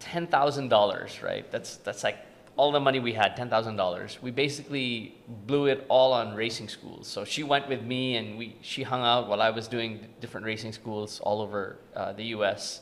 $10,000, 0.00 1.22
right? 1.22 1.50
That's, 1.50 1.76
that's 1.76 2.04
like 2.04 2.18
all 2.58 2.72
the 2.72 2.80
money 2.80 2.98
we 2.98 3.12
had, 3.12 3.36
$10,000. 3.36 4.20
We 4.20 4.32
basically 4.32 5.14
blew 5.46 5.66
it 5.66 5.86
all 5.88 6.12
on 6.12 6.34
racing 6.34 6.68
schools. 6.68 7.06
So 7.06 7.24
she 7.24 7.44
went 7.44 7.68
with 7.68 7.82
me 7.82 8.16
and 8.16 8.36
we, 8.36 8.56
she 8.62 8.82
hung 8.82 9.02
out 9.02 9.28
while 9.28 9.40
I 9.40 9.50
was 9.50 9.68
doing 9.68 10.00
different 10.20 10.44
racing 10.44 10.72
schools 10.72 11.20
all 11.20 11.40
over 11.40 11.78
uh, 11.94 12.12
the 12.12 12.24
US. 12.36 12.80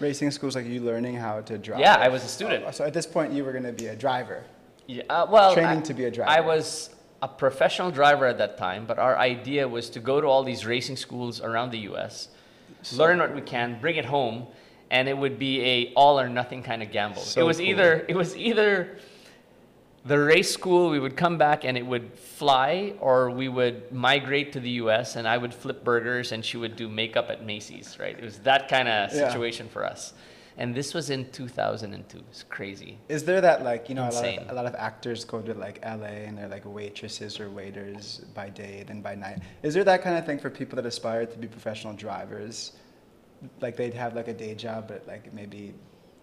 Racing 0.00 0.30
school's 0.30 0.56
like 0.56 0.64
you 0.64 0.80
learning 0.80 1.16
how 1.16 1.42
to 1.42 1.58
drive. 1.58 1.80
Yeah, 1.80 1.96
I 1.96 2.08
was 2.08 2.24
a 2.24 2.28
student. 2.28 2.64
Oh, 2.66 2.70
so 2.70 2.84
at 2.84 2.94
this 2.94 3.06
point, 3.06 3.32
you 3.32 3.44
were 3.44 3.52
going 3.52 3.64
to 3.64 3.72
be 3.72 3.88
a 3.88 3.96
driver. 3.96 4.44
Yeah, 4.86 5.02
uh, 5.10 5.26
well, 5.28 5.52
Training 5.52 5.80
I- 5.80 5.82
to 5.82 5.94
be 5.94 6.04
a 6.06 6.10
driver. 6.10 6.30
I 6.30 6.40
was 6.40 6.90
a 7.20 7.28
professional 7.28 7.90
driver 7.90 8.24
at 8.24 8.38
that 8.38 8.56
time, 8.56 8.86
but 8.86 8.98
our 8.98 9.18
idea 9.18 9.68
was 9.68 9.90
to 9.90 10.00
go 10.00 10.22
to 10.22 10.26
all 10.26 10.42
these 10.42 10.64
racing 10.64 10.96
schools 10.96 11.42
around 11.42 11.72
the 11.72 11.80
U.S., 11.90 12.28
learn 12.94 13.18
what 13.18 13.34
we 13.34 13.40
can, 13.42 13.78
bring 13.80 13.96
it 13.96 14.04
home, 14.06 14.46
and 14.90 15.08
it 15.08 15.18
would 15.18 15.38
be 15.38 15.62
a 15.62 15.92
all 15.94 16.18
or 16.18 16.28
nothing 16.30 16.62
kind 16.62 16.82
of 16.82 16.90
gamble. 16.90 17.20
So 17.20 17.42
it 17.42 17.44
was 17.44 17.58
cool. 17.58 17.66
either 17.66 18.06
it 18.08 18.16
was 18.16 18.36
either 18.36 18.96
the 20.08 20.18
race 20.18 20.52
school 20.52 20.90
we 20.90 20.98
would 20.98 21.16
come 21.16 21.36
back 21.38 21.64
and 21.64 21.76
it 21.76 21.86
would 21.86 22.18
fly, 22.18 22.94
or 23.00 23.30
we 23.30 23.48
would 23.48 23.92
migrate 23.92 24.52
to 24.54 24.60
the 24.60 24.70
U.S. 24.82 25.16
and 25.16 25.28
I 25.28 25.36
would 25.38 25.54
flip 25.54 25.84
burgers 25.84 26.32
and 26.32 26.44
she 26.44 26.56
would 26.56 26.74
do 26.76 26.88
makeup 26.88 27.28
at 27.30 27.44
Macy's. 27.44 27.98
Right? 28.00 28.16
It 28.18 28.24
was 28.24 28.38
that 28.40 28.68
kind 28.68 28.88
of 28.88 29.12
Yeah. 29.12 29.28
situation 29.28 29.68
for 29.68 29.84
us. 29.84 30.14
And 30.60 30.74
this 30.74 30.92
was 30.92 31.10
in 31.10 31.30
2002. 31.30 32.18
It's 32.30 32.42
crazy. 32.42 32.98
Is 33.08 33.22
there 33.24 33.40
that 33.40 33.62
like 33.62 33.88
you 33.88 33.94
know 33.94 34.08
a 34.08 34.10
lot, 34.10 34.24
of, 34.24 34.50
a 34.50 34.54
lot 34.54 34.66
of 34.66 34.74
actors 34.74 35.24
go 35.24 35.40
to 35.40 35.54
like 35.54 35.78
LA 35.84 36.26
and 36.26 36.36
they're 36.36 36.48
like 36.48 36.64
waitresses 36.64 37.38
or 37.38 37.48
waiters 37.48 38.22
by 38.34 38.48
day 38.48 38.84
and 38.88 39.00
by 39.00 39.14
night. 39.14 39.38
Is 39.62 39.72
there 39.74 39.84
that 39.84 40.02
kind 40.02 40.16
of 40.18 40.26
thing 40.26 40.38
for 40.38 40.50
people 40.50 40.74
that 40.76 40.86
aspire 40.86 41.26
to 41.26 41.38
be 41.38 41.46
professional 41.46 41.92
drivers? 41.92 42.72
Like 43.60 43.76
they'd 43.76 43.94
have 43.94 44.16
like 44.16 44.26
a 44.26 44.34
day 44.34 44.54
job, 44.56 44.88
but 44.88 45.06
like 45.06 45.32
maybe 45.32 45.74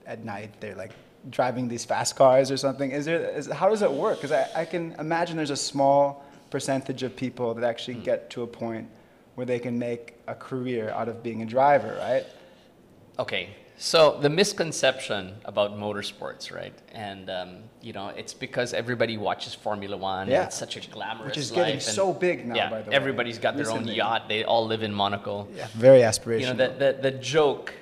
at 0.05 0.25
night 0.25 0.59
they're 0.59 0.75
like 0.75 0.91
driving 1.29 1.67
these 1.67 1.85
fast 1.85 2.15
cars 2.15 2.51
or 2.51 2.57
something. 2.57 2.91
Is 2.91 3.05
there? 3.05 3.29
Is, 3.29 3.47
how 3.47 3.69
does 3.69 3.81
it 3.81 3.91
work? 3.91 4.17
Because 4.17 4.31
I, 4.31 4.61
I 4.61 4.65
can 4.65 4.95
imagine 4.99 5.37
there's 5.37 5.49
a 5.49 5.55
small 5.55 6.25
percentage 6.49 7.03
of 7.03 7.15
people 7.15 7.53
that 7.53 7.63
actually 7.63 7.95
get 7.95 8.29
to 8.31 8.43
a 8.43 8.47
point 8.47 8.87
where 9.35 9.45
they 9.45 9.59
can 9.59 9.77
make 9.77 10.15
a 10.27 10.35
career 10.35 10.89
out 10.91 11.09
of 11.09 11.21
being 11.21 11.41
a 11.41 11.45
driver, 11.45 11.97
right? 11.99 12.25
Okay, 13.19 13.49
so 13.77 14.17
the 14.21 14.29
misconception 14.29 15.35
about 15.43 15.77
motorsports, 15.77 16.53
right? 16.53 16.73
And 16.93 17.29
um, 17.29 17.57
you 17.81 17.91
know, 17.91 18.09
it's 18.09 18.33
because 18.33 18.73
everybody 18.73 19.17
watches 19.17 19.53
Formula 19.53 19.97
One. 19.97 20.27
Yeah. 20.27 20.37
and 20.37 20.47
it's 20.47 20.57
such 20.57 20.77
a 20.77 20.89
glamorous 20.89 21.27
Which 21.27 21.37
is 21.37 21.51
getting 21.51 21.79
so 21.79 22.13
big 22.13 22.45
now, 22.45 22.55
yeah, 22.55 22.69
by 22.69 22.81
the 22.81 22.89
way, 22.89 22.95
everybody's 22.95 23.37
got 23.37 23.57
their 23.57 23.69
own 23.71 23.85
yacht. 23.87 24.29
They 24.29 24.43
all 24.45 24.65
live 24.65 24.83
in 24.83 24.93
Monaco. 24.93 25.47
Yeah, 25.55 25.67
very 25.73 26.01
aspirational. 26.01 26.39
You 26.39 26.53
know, 26.53 26.67
the, 26.67 26.93
the, 27.01 27.11
the 27.11 27.17
joke 27.17 27.73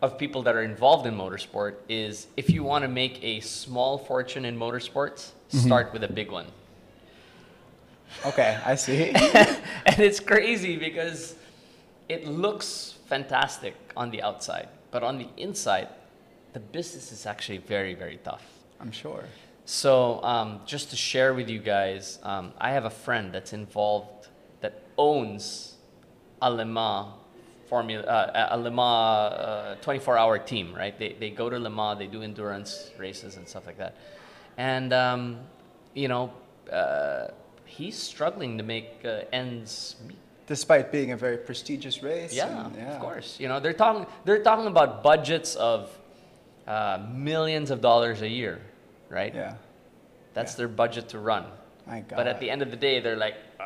of 0.00 0.16
people 0.18 0.42
that 0.44 0.54
are 0.54 0.62
involved 0.62 1.06
in 1.06 1.14
motorsport 1.16 1.74
is 1.88 2.28
if 2.36 2.50
you 2.50 2.62
want 2.62 2.82
to 2.82 2.88
make 2.88 3.22
a 3.22 3.40
small 3.40 3.98
fortune 3.98 4.44
in 4.44 4.56
motorsports, 4.58 5.32
Mm-hmm. 5.50 5.66
start 5.66 5.94
with 5.94 6.04
a 6.04 6.12
big 6.12 6.30
one. 6.30 6.44
Okay, 8.26 8.58
I 8.66 8.74
see. 8.74 9.10
and 9.86 9.98
it's 9.98 10.20
crazy 10.20 10.76
because 10.76 11.36
it 12.08 12.26
looks 12.26 12.96
fantastic 13.06 13.74
on 13.96 14.10
the 14.10 14.22
outside, 14.22 14.68
but 14.90 15.02
on 15.02 15.16
the 15.18 15.26
inside, 15.38 15.88
the 16.52 16.60
business 16.60 17.12
is 17.12 17.24
actually 17.24 17.58
very, 17.58 17.94
very 17.94 18.18
tough. 18.24 18.44
I'm 18.78 18.92
sure. 18.92 19.24
So, 19.64 20.22
um, 20.22 20.60
just 20.66 20.90
to 20.90 20.96
share 20.96 21.32
with 21.32 21.48
you 21.48 21.60
guys, 21.60 22.18
um, 22.22 22.52
I 22.58 22.72
have 22.72 22.84
a 22.84 22.90
friend 22.90 23.32
that's 23.32 23.54
involved 23.54 24.28
that 24.60 24.82
owns 24.98 25.76
a 26.42 26.50
Le 26.50 26.66
Mans 26.66 27.08
formula, 27.68 28.02
uh, 28.04 28.48
a 28.50 28.58
Le 28.58 28.70
Mans 28.70 29.32
uh, 29.34 29.76
24-hour 29.82 30.38
team. 30.38 30.74
Right? 30.74 30.98
They 30.98 31.14
they 31.20 31.30
go 31.30 31.50
to 31.50 31.58
Le 31.58 31.70
Mans, 31.70 31.98
they 31.98 32.06
do 32.06 32.22
endurance 32.22 32.90
races 32.98 33.36
and 33.36 33.46
stuff 33.48 33.66
like 33.66 33.78
that, 33.78 33.94
and 34.56 34.92
um, 34.92 35.38
you 35.94 36.08
know, 36.08 36.32
uh, 36.72 37.28
he's 37.64 37.96
struggling 37.96 38.58
to 38.58 38.64
make 38.64 39.04
uh, 39.04 39.20
ends 39.32 39.96
meet. 40.06 40.16
Despite 40.46 40.90
being 40.90 41.12
a 41.12 41.16
very 41.16 41.36
prestigious 41.36 42.02
race. 42.02 42.32
Yeah, 42.34 42.64
and- 42.66 42.74
yeah. 42.76 42.94
of 42.94 43.00
course. 43.00 43.38
You 43.38 43.48
know, 43.48 43.60
they're 43.60 43.74
talking 43.74 44.06
they're 44.24 44.42
talking 44.42 44.66
about 44.66 45.02
budgets 45.02 45.56
of 45.56 45.90
uh, 46.66 46.98
millions 47.12 47.70
of 47.70 47.80
dollars 47.82 48.22
a 48.22 48.28
year, 48.28 48.58
right? 49.10 49.34
Yeah. 49.34 49.54
That's 50.34 50.52
Yeah. 50.54 50.58
their 50.58 50.68
budget 50.68 51.08
to 51.10 51.18
run. 51.18 51.44
My 51.86 52.00
God. 52.00 52.16
But 52.16 52.26
at 52.28 52.40
the 52.40 52.50
end 52.50 52.62
of 52.62 52.70
the 52.70 52.76
day, 52.76 53.00
they're 53.00 53.16
like, 53.16 53.34
uh, 53.60 53.64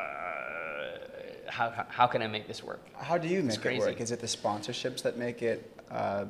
how, 1.52 1.68
how, 1.70 1.86
how 1.88 2.06
can 2.06 2.22
I 2.22 2.26
make 2.26 2.46
this 2.48 2.62
work? 2.64 2.80
How 2.96 3.18
do 3.18 3.28
you 3.28 3.40
It's 3.40 3.62
make 3.62 3.76
it 3.76 3.78
work? 3.80 4.00
Is 4.00 4.10
it 4.10 4.20
the 4.20 4.26
sponsorships 4.26 5.02
that 5.02 5.18
make 5.18 5.42
it 5.42 5.60
uh, 5.90 6.24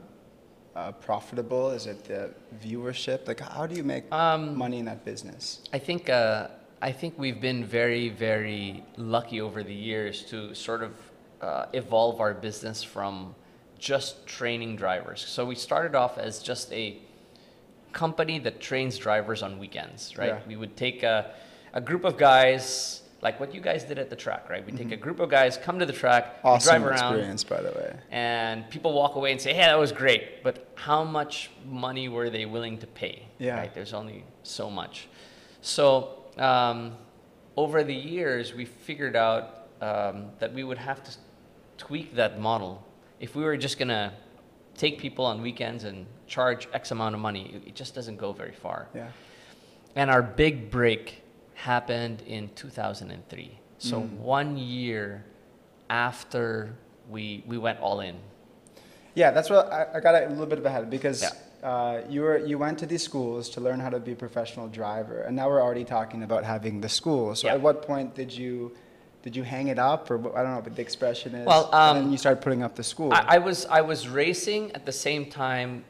uh, 0.74 0.92
profitable? 0.92 1.70
Is 1.70 1.86
it 1.86 2.04
the 2.04 2.30
viewership? 2.64 3.28
Like, 3.28 3.40
how 3.40 3.66
do 3.66 3.74
you 3.76 3.84
make 3.84 4.04
Um, 4.12 4.56
money 4.56 4.78
in 4.78 4.86
that 4.86 5.04
business? 5.04 5.60
I 5.72 5.78
think 5.78 6.08
uh, 6.10 6.48
I 6.88 6.90
think 6.90 7.14
we've 7.16 7.40
been 7.40 7.64
very 7.64 8.08
very 8.08 8.82
lucky 8.96 9.40
over 9.40 9.62
the 9.62 9.78
years 9.90 10.24
to 10.30 10.54
sort 10.54 10.82
of 10.82 10.92
uh, 11.40 11.66
evolve 11.72 12.20
our 12.20 12.34
business 12.34 12.82
from 12.82 13.34
just 13.78 14.26
training 14.26 14.76
drivers. 14.76 15.20
So 15.34 15.44
we 15.44 15.54
started 15.54 15.94
off 15.94 16.18
as 16.18 16.42
just 16.42 16.72
a 16.72 16.98
company 17.92 18.40
that 18.40 18.60
trains 18.60 18.98
drivers 18.98 19.42
on 19.42 19.58
weekends, 19.58 20.16
right? 20.18 20.34
Yeah. 20.34 20.48
We 20.48 20.56
would 20.56 20.76
take 20.76 21.02
a, 21.02 21.34
a 21.74 21.80
group 21.80 22.04
of 22.04 22.16
guys 22.16 23.01
like 23.22 23.38
what 23.38 23.54
you 23.54 23.60
guys 23.60 23.84
did 23.84 23.98
at 23.98 24.10
the 24.10 24.16
track, 24.16 24.50
right? 24.50 24.66
We 24.66 24.72
take 24.72 24.90
a 24.90 24.96
group 24.96 25.20
of 25.20 25.30
guys, 25.30 25.56
come 25.56 25.78
to 25.78 25.86
the 25.86 25.92
track, 25.92 26.24
we 26.24 26.38
Mm-hmm. 26.38 26.46
Awesome 26.48 26.82
drive 26.82 26.90
around, 26.90 27.14
experience, 27.14 27.44
by 27.44 27.60
the 27.62 27.70
way. 27.70 27.96
and 28.10 28.68
people 28.68 28.92
walk 28.92 29.14
away 29.14 29.30
and 29.32 29.40
say, 29.40 29.52
"Hey, 29.54 29.62
that 29.62 29.78
was 29.78 29.92
great," 29.92 30.42
but 30.42 30.68
how 30.74 31.04
much 31.04 31.50
money 31.64 32.08
were 32.08 32.28
they 32.30 32.46
willing 32.46 32.78
to 32.78 32.86
pay? 32.86 33.26
Yeah. 33.38 33.56
Right? 33.58 33.72
There's 33.72 33.94
only 33.94 34.24
so 34.42 34.68
much. 34.70 35.08
So 35.60 36.24
um, 36.36 36.96
over 37.56 37.84
the 37.84 37.94
years, 37.94 38.54
we 38.54 38.64
figured 38.64 39.14
out 39.16 39.68
um, 39.80 40.30
that 40.40 40.52
we 40.52 40.64
would 40.64 40.78
have 40.78 41.02
to 41.04 41.12
tweak 41.78 42.14
that 42.16 42.40
model. 42.40 42.84
If 43.20 43.36
we 43.36 43.44
were 43.44 43.56
just 43.56 43.78
gonna 43.78 44.12
take 44.76 44.98
people 44.98 45.24
on 45.24 45.42
weekends 45.42 45.84
and 45.84 46.06
charge 46.26 46.66
X 46.72 46.90
amount 46.90 47.14
of 47.14 47.20
money, 47.20 47.62
it 47.66 47.74
just 47.76 47.94
doesn't 47.94 48.16
go 48.16 48.32
very 48.32 48.52
far. 48.52 48.88
Yeah. 48.94 49.08
And 49.94 50.10
our 50.10 50.22
big 50.22 50.70
break 50.70 51.21
happened 51.54 52.22
in 52.26 52.50
2003. 52.54 53.58
So 53.78 54.00
Mm. 54.00 54.18
one 54.18 54.56
year 54.56 55.24
after 55.90 56.74
we 57.10 57.42
we 57.46 57.58
went 57.58 57.80
all 57.80 58.00
in. 58.00 58.16
Yeah, 59.14 59.30
that's 59.30 59.50
what 59.50 59.70
I, 59.72 59.86
I 59.94 60.00
got 60.00 60.14
a 60.14 60.28
little 60.28 60.46
bit 60.46 60.58
of 60.58 60.64
ahead 60.66 60.88
because 60.88 61.22
Yeah. 61.22 61.68
uh, 61.68 62.00
you 62.08 62.22
were 62.22 62.38
you 62.38 62.58
went 62.58 62.78
to 62.78 62.86
these 62.86 63.02
schools 63.02 63.48
to 63.50 63.60
learn 63.60 63.80
how 63.80 63.90
to 63.90 64.00
be 64.00 64.12
a 64.12 64.16
professional 64.16 64.68
driver, 64.68 65.22
and 65.22 65.36
now 65.36 65.48
we're 65.48 65.60
already 65.62 65.84
talking 65.84 66.22
about 66.22 66.44
having 66.44 66.80
the 66.80 66.88
school. 66.88 67.34
So 67.34 67.46
Yeah. 67.48 67.54
at 67.54 67.60
what 67.60 67.82
point 67.86 68.14
did 68.14 68.32
you 68.32 68.72
did 69.22 69.36
you 69.36 69.44
hang 69.44 69.68
it 69.68 69.78
up, 69.78 70.10
or 70.10 70.16
I 70.36 70.42
don't 70.42 70.52
know 70.54 70.60
what 70.60 70.74
the 70.74 70.82
expression 70.82 71.34
is? 71.34 71.46
Well, 71.46 71.68
and 71.72 71.96
then 71.98 72.04
um, 72.06 72.10
you 72.12 72.18
started 72.18 72.40
putting 72.42 72.62
up 72.64 72.74
the 72.74 72.82
school. 72.82 73.12
I, 73.12 73.36
I 73.36 73.38
was 73.38 73.66
I 73.66 73.82
was 73.82 74.08
racing 74.08 74.72
at 74.72 74.84
the 74.86 74.92
same 74.92 75.26
time 75.26 75.84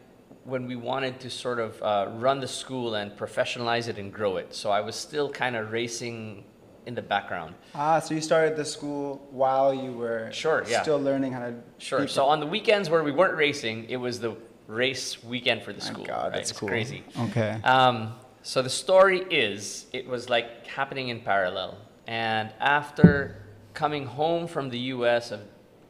when 0.44 0.66
we 0.66 0.76
wanted 0.76 1.20
to 1.20 1.30
sort 1.30 1.58
of 1.60 1.80
uh, 1.82 2.08
run 2.16 2.40
the 2.40 2.48
school 2.48 2.94
and 2.96 3.12
professionalize 3.16 3.88
it 3.88 3.98
and 3.98 4.12
grow 4.12 4.36
it. 4.38 4.54
So 4.54 4.70
I 4.70 4.80
was 4.80 4.96
still 4.96 5.30
kind 5.30 5.54
of 5.56 5.72
racing 5.72 6.44
in 6.84 6.94
the 6.96 7.02
background. 7.02 7.54
ah, 7.76 8.00
so 8.00 8.12
you 8.12 8.20
started 8.20 8.56
the 8.56 8.64
school 8.64 9.24
while 9.30 9.72
you 9.72 9.92
were 9.92 10.28
Sure, 10.32 10.64
yeah. 10.68 10.82
still 10.82 10.98
learning 11.00 11.32
how 11.32 11.38
to 11.40 11.54
Sure. 11.78 12.08
So 12.08 12.24
on 12.24 12.40
the 12.40 12.46
weekends 12.46 12.90
where 12.90 13.04
we 13.04 13.12
weren't 13.12 13.36
racing, 13.36 13.88
it 13.88 13.96
was 13.98 14.18
the 14.18 14.34
race 14.66 15.22
weekend 15.22 15.62
for 15.62 15.72
the 15.72 15.78
My 15.78 15.84
school. 15.84 16.04
God, 16.04 16.22
right? 16.24 16.32
that's 16.32 16.50
it's 16.50 16.58
cool. 16.58 16.68
crazy. 16.68 17.04
Okay. 17.20 17.60
Um, 17.62 18.14
so 18.42 18.62
the 18.62 18.70
story 18.70 19.20
is, 19.30 19.86
it 19.92 20.08
was 20.08 20.28
like 20.28 20.66
happening 20.66 21.08
in 21.10 21.20
parallel. 21.20 21.78
And 22.08 22.50
after 22.58 23.36
coming 23.74 24.04
home 24.04 24.48
from 24.48 24.68
the 24.68 24.78
U.S. 24.96 25.30
of, 25.30 25.40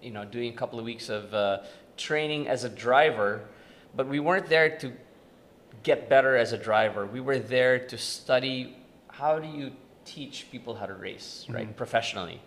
you 0.02 0.10
know, 0.10 0.26
doing 0.26 0.52
a 0.52 0.56
couple 0.56 0.78
of 0.78 0.84
weeks 0.84 1.08
of 1.08 1.32
uh, 1.32 1.60
training 1.96 2.48
as 2.48 2.64
a 2.64 2.68
driver, 2.68 3.40
but 3.94 4.08
we 4.08 4.20
weren't 4.20 4.46
there 4.46 4.76
to 4.78 4.92
get 5.82 6.08
better 6.08 6.36
as 6.36 6.52
a 6.52 6.58
driver. 6.58 7.06
We 7.06 7.20
were 7.20 7.38
there 7.38 7.78
to 7.78 7.98
study 7.98 8.76
how 9.08 9.38
do 9.38 9.48
you 9.48 9.72
teach 10.04 10.50
people 10.50 10.74
how 10.74 10.86
to 10.86 10.94
race, 10.94 11.46
right, 11.48 11.76
professionally. 11.76 12.40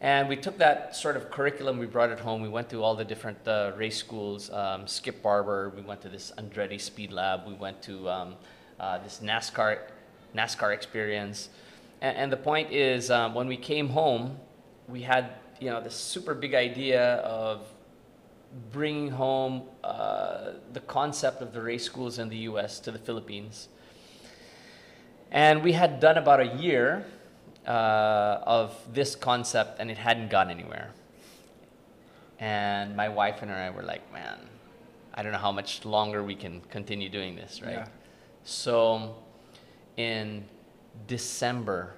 And 0.00 0.28
we 0.28 0.36
took 0.36 0.58
that 0.58 0.94
sort 0.94 1.16
of 1.16 1.30
curriculum, 1.30 1.78
we 1.78 1.86
brought 1.86 2.10
it 2.10 2.20
home. 2.20 2.42
We 2.42 2.50
went 2.50 2.68
to 2.70 2.82
all 2.82 2.94
the 2.94 3.04
different 3.04 3.38
uh, 3.48 3.72
race 3.76 3.96
schools, 3.96 4.50
um, 4.50 4.86
Skip 4.86 5.22
Barber. 5.22 5.72
We 5.74 5.80
went 5.80 6.02
to 6.02 6.10
this 6.10 6.32
Andretti 6.36 6.78
Speed 6.78 7.12
Lab. 7.12 7.46
We 7.46 7.54
went 7.54 7.80
to 7.82 8.08
um, 8.08 8.34
uh, 8.78 8.98
this 8.98 9.20
NASCAR 9.22 9.78
NASCAR 10.34 10.74
experience. 10.74 11.48
And, 12.02 12.16
and 12.16 12.32
the 12.32 12.36
point 12.36 12.72
is, 12.72 13.10
um, 13.10 13.34
when 13.34 13.46
we 13.46 13.56
came 13.56 13.88
home, 13.88 14.38
we 14.86 15.00
had 15.00 15.30
you 15.60 15.70
know 15.70 15.80
this 15.80 15.94
super 15.94 16.34
big 16.34 16.54
idea 16.54 17.16
of 17.16 17.66
bringing 18.72 19.10
home 19.10 19.62
uh, 19.84 20.52
the 20.72 20.80
concept 20.80 21.42
of 21.42 21.52
the 21.52 21.60
race 21.60 21.84
schools 21.84 22.18
in 22.18 22.28
the 22.28 22.38
U.S. 22.50 22.80
to 22.80 22.90
the 22.90 22.98
Philippines. 22.98 23.68
And 25.30 25.62
we 25.62 25.72
had 25.72 26.00
done 26.00 26.16
about 26.18 26.40
a 26.40 26.56
year 26.56 27.04
uh, 27.66 28.40
of 28.46 28.74
this 28.92 29.14
concept, 29.14 29.80
and 29.80 29.90
it 29.90 29.98
hadn't 29.98 30.30
gone 30.30 30.50
anywhere. 30.50 30.90
And 32.38 32.96
my 32.96 33.08
wife 33.08 33.42
and 33.42 33.50
I 33.50 33.70
were 33.70 33.82
like, 33.82 34.10
man, 34.12 34.38
I 35.14 35.22
don't 35.22 35.32
know 35.32 35.38
how 35.38 35.52
much 35.52 35.84
longer 35.84 36.22
we 36.22 36.34
can 36.34 36.60
continue 36.70 37.08
doing 37.08 37.34
this, 37.34 37.62
right? 37.62 37.72
Yeah. 37.72 37.86
So 38.44 39.16
in 39.96 40.44
December 41.06 41.94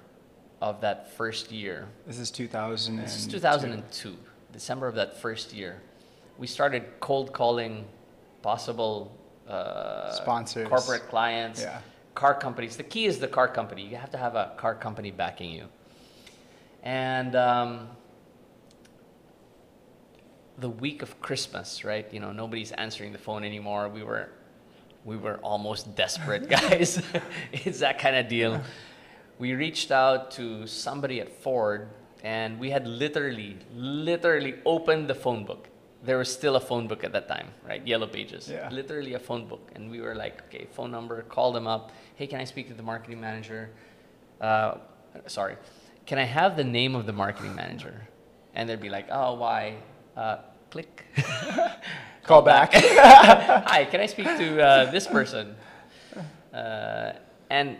of 0.61 0.81
that 0.81 1.13
first 1.15 1.51
year, 1.51 1.87
This 2.07 2.19
is 2.19 2.31
2000. 2.31 2.97
this 2.97 3.17
is 3.17 3.27
2002, 3.27 4.17
December 4.51 4.87
of 4.87 4.95
that 4.95 5.17
first 5.21 5.53
year, 5.53 5.81
we 6.39 6.47
started 6.47 6.83
cold 7.01 7.33
calling 7.33 7.85
possible 8.41 9.11
uh, 9.47 10.09
Sponsors. 10.11 10.67
corporate 10.69 11.07
clients, 11.09 11.61
Yeah. 11.61 11.81
car 12.15 12.33
companies. 12.33 12.77
The 12.77 12.83
key 12.83 13.05
is 13.05 13.19
the 13.19 13.27
car 13.27 13.49
company. 13.49 13.85
You 13.85 13.97
have 13.97 14.09
to 14.11 14.17
have 14.17 14.35
a 14.35 14.53
car 14.55 14.73
company 14.73 15.11
backing 15.11 15.51
you. 15.51 15.65
And 16.81 17.35
um, 17.35 17.89
the 20.57 20.69
week 20.69 21.01
of 21.01 21.19
Christmas, 21.19 21.83
right? 21.83 22.07
You 22.13 22.21
know, 22.21 22.31
nobody's 22.31 22.71
answering 22.71 23.11
the 23.11 23.17
phone 23.17 23.43
anymore. 23.43 23.89
We 23.89 24.03
were, 24.03 24.29
we 25.03 25.17
were 25.17 25.37
almost 25.43 25.93
desperate, 25.95 26.47
guys. 26.57 27.01
it's 27.51 27.79
that 27.79 27.99
kind 27.99 28.15
of 28.15 28.29
deal. 28.29 28.61
We 29.39 29.53
reached 29.55 29.91
out 29.91 30.31
to 30.31 30.67
somebody 30.67 31.19
at 31.19 31.29
Ford, 31.43 31.89
and 32.23 32.59
we 32.59 32.69
had 32.69 32.87
literally, 32.87 33.57
literally 33.75 34.55
opened 34.65 35.09
the 35.09 35.15
phone 35.15 35.43
book. 35.43 35.67
There 36.03 36.17
was 36.17 36.31
still 36.31 36.55
a 36.55 36.59
phone 36.59 36.87
book 36.87 37.03
at 37.03 37.11
that 37.11 37.27
time, 37.27 37.47
right? 37.67 37.85
Yellow 37.85 38.07
pages. 38.07 38.49
Yeah. 38.49 38.69
Literally 38.71 39.15
a 39.15 39.19
phone 39.19 39.45
book, 39.47 39.71
and 39.75 39.91
we 39.91 39.99
were 39.99 40.15
like, 40.15 40.43
okay, 40.47 40.67
phone 40.71 40.91
number. 40.91 41.21
Call 41.23 41.51
them 41.51 41.67
up. 41.67 41.91
Hey, 42.15 42.25
can 42.25 42.39
I 42.39 42.45
speak 42.45 42.67
to 42.69 42.73
the 42.73 42.83
marketing 42.83 43.19
manager? 43.19 43.71
Uh, 44.39 44.75
sorry, 45.27 45.57
can 46.05 46.17
I 46.17 46.23
have 46.23 46.55
the 46.55 46.63
name 46.63 46.95
of 46.95 47.05
the 47.05 47.13
marketing 47.13 47.53
manager? 47.53 48.07
And 48.55 48.69
they'd 48.69 48.81
be 48.81 48.89
like, 48.89 49.07
oh, 49.11 49.35
why? 49.35 49.75
Uh, 50.15 50.37
click. 50.71 51.05
Call 52.23 52.41
back. 52.41 52.71
Hi, 52.73 53.85
can 53.85 54.01
I 54.01 54.05
speak 54.05 54.25
to 54.25 54.61
uh, 54.61 54.91
this 54.91 55.05
person? 55.05 55.55
Uh, 56.53 57.13
and 57.49 57.77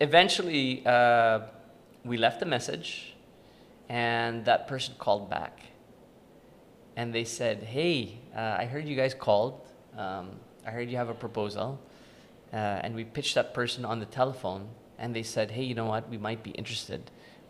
eventually, 0.00 0.84
uh, 0.86 1.40
we 2.04 2.16
left 2.16 2.42
a 2.42 2.46
message, 2.46 3.14
and 3.88 4.44
that 4.44 4.66
person 4.66 4.94
called 4.98 5.30
back. 5.30 5.60
And 6.98 7.14
they 7.14 7.22
said, 7.24 7.62
Hey, 7.62 8.18
uh, 8.36 8.56
I 8.58 8.64
heard 8.64 8.84
you 8.84 8.96
guys 8.96 9.14
called. 9.14 9.60
Um, 9.96 10.30
I 10.66 10.70
heard 10.70 10.90
you 10.90 10.96
have 10.96 11.08
a 11.08 11.14
proposal. 11.14 11.78
Uh, 12.52 12.56
and 12.56 12.96
we 12.96 13.04
pitched 13.04 13.36
that 13.36 13.54
person 13.54 13.84
on 13.84 14.00
the 14.00 14.06
telephone, 14.06 14.68
and 14.98 15.14
they 15.14 15.22
said, 15.22 15.52
Hey, 15.52 15.62
you 15.62 15.76
know 15.76 15.86
what? 15.86 16.08
We 16.10 16.18
might 16.18 16.42
be 16.42 16.50
interested. 16.50 17.00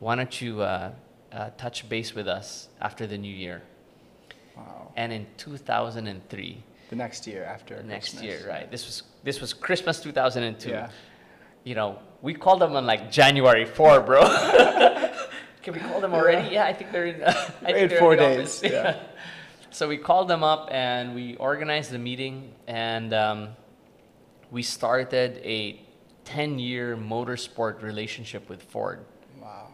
Why 0.00 0.16
don't 0.16 0.38
you 0.42 0.60
uh, 0.60 0.92
uh, 1.32 1.50
touch 1.56 1.88
base 1.88 2.14
with 2.14 2.28
us 2.28 2.68
after 2.78 3.06
the 3.06 3.16
new 3.16 3.34
year? 3.34 3.62
Wow. 4.54 4.92
And 4.96 5.12
in 5.14 5.26
2003, 5.38 6.62
The 6.90 6.96
next 6.96 7.26
year 7.26 7.44
after. 7.44 7.76
the 7.76 7.82
next 7.84 8.10
Christmas. 8.18 8.22
year, 8.24 8.46
right? 8.48 8.70
This 8.70 8.84
was 8.84 9.02
this 9.24 9.40
was 9.40 9.54
Christmas 9.54 9.98
2002. 10.00 10.68
Yeah. 10.68 10.90
You 11.64 11.74
know, 11.74 11.98
we 12.20 12.34
called 12.34 12.60
them 12.60 12.76
on 12.76 12.84
like 12.86 13.10
January 13.10 13.64
4, 13.64 14.00
bro. 14.02 14.20
Can 15.62 15.74
we 15.74 15.80
call 15.80 16.00
them 16.00 16.12
already? 16.14 16.54
Yeah, 16.54 16.66
I 16.66 16.72
think 16.74 16.92
they're 16.92 17.06
in. 17.06 17.22
I 17.24 17.32
think 17.32 17.76
In 17.78 17.88
they're 17.88 17.98
four 17.98 18.14
the 18.16 18.22
days, 18.22 18.60
yeah. 18.64 19.00
So 19.70 19.88
we 19.88 19.96
called 19.96 20.28
them 20.28 20.42
up 20.42 20.68
and 20.70 21.14
we 21.14 21.36
organized 21.36 21.90
the 21.90 21.98
meeting 21.98 22.52
and 22.66 23.12
um, 23.12 23.48
we 24.50 24.62
started 24.62 25.40
a 25.44 25.80
10-year 26.24 26.96
motorsport 26.96 27.82
relationship 27.82 28.48
with 28.48 28.62
Ford. 28.62 29.04
Wow. 29.40 29.68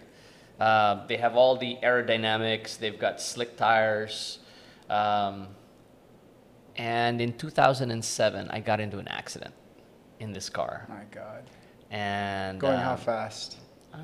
Uh, 0.58 1.06
they 1.06 1.16
have 1.16 1.36
all 1.36 1.56
the 1.56 1.76
aerodynamics, 1.84 2.76
they've 2.78 2.98
got 2.98 3.20
slick 3.20 3.56
tires. 3.56 4.40
Um, 4.90 5.46
and 6.76 7.20
in 7.20 7.32
2007, 7.38 8.48
I 8.50 8.58
got 8.58 8.80
into 8.80 8.98
an 8.98 9.06
accident 9.06 9.54
in 10.18 10.32
this 10.32 10.48
car. 10.50 10.86
My 10.88 11.04
God. 11.12 11.44
And 11.92 12.58
Going 12.58 12.78
how 12.78 12.92
um, 12.92 12.98
fast? 12.98 13.58
uh, 13.94 13.98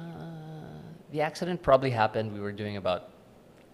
the 1.11 1.21
accident 1.21 1.61
probably 1.63 1.91
happened. 1.91 2.33
We 2.33 2.41
were 2.41 2.53
doing 2.53 2.77
about 2.77 3.14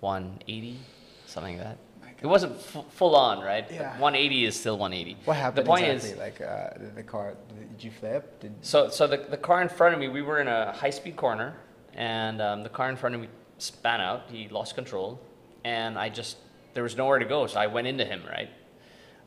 180, 0.01 0.79
something 1.27 1.57
like 1.59 1.67
that. 1.67 1.79
It 2.23 2.27
wasn't 2.27 2.57
f- 2.57 2.85
full 2.91 3.17
on, 3.17 3.41
right? 3.41 3.67
But 3.67 3.75
Yeah. 3.75 3.93
180 3.99 4.45
is 4.45 4.59
still 4.59 4.77
180. 4.77 5.17
What 5.25 5.37
happened 5.39 5.65
The 5.65 5.69
point 5.69 5.87
exactly? 5.87 6.11
is, 6.11 6.19
like 6.19 6.41
uh, 6.41 6.71
the, 6.79 6.87
the 6.97 7.03
car. 7.03 7.35
Did 7.77 7.83
you 7.85 7.91
flip? 7.91 8.41
Did 8.41 8.53
so 8.61 8.91
so 8.91 9.07
the, 9.07 9.17
the 9.17 9.39
car 9.39 9.63
in 9.63 9.69
front 9.71 9.95
of 9.95 10.01
me, 10.01 10.09
we 10.09 10.21
were 10.21 10.39
in 10.41 10.49
a 10.49 10.73
high 10.73 10.91
speed 10.91 11.17
corner, 11.17 11.55
and 11.95 12.43
um, 12.43 12.63
the 12.63 12.69
car 12.69 12.91
in 12.91 12.97
front 12.97 13.15
of 13.15 13.23
me 13.23 13.29
span 13.57 14.01
out. 14.03 14.25
He 14.31 14.49
lost 14.49 14.75
control, 14.75 15.19
and 15.65 15.99
I 15.99 16.11
just 16.11 16.37
there 16.75 16.83
was 16.83 16.95
nowhere 16.95 17.19
to 17.19 17.25
go, 17.25 17.47
so 17.47 17.59
I 17.59 17.69
went 17.69 17.87
into 17.87 18.05
him, 18.05 18.23
right? 18.29 18.51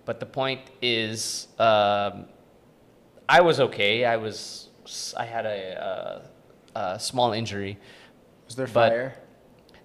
But 0.05 0.19
the 0.19 0.25
point 0.27 0.61
is, 0.81 1.47
um, 1.57 2.25
I 3.27 3.41
was 3.41 3.59
okay. 3.59 4.05
I 4.05 4.17
was 4.17 4.69
I 5.17 5.25
had 5.25 5.47
a, 5.47 6.21
a, 6.75 6.79
a 6.79 6.99
small 6.99 7.33
injury. 7.33 7.79
was 8.45 8.55
there 8.55 8.67
fire? 8.67 9.15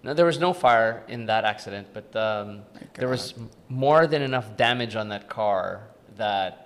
No, 0.02 0.14
there 0.14 0.26
was 0.26 0.38
no 0.38 0.52
fire 0.52 1.02
in 1.08 1.26
that 1.26 1.44
accident, 1.44 1.88
but 1.92 2.14
um, 2.16 2.60
there 2.94 3.08
was 3.08 3.34
more 3.68 4.06
than 4.06 4.22
enough 4.22 4.56
damage 4.56 4.94
on 4.96 5.08
that 5.08 5.28
car 5.28 5.88
that 6.16 6.64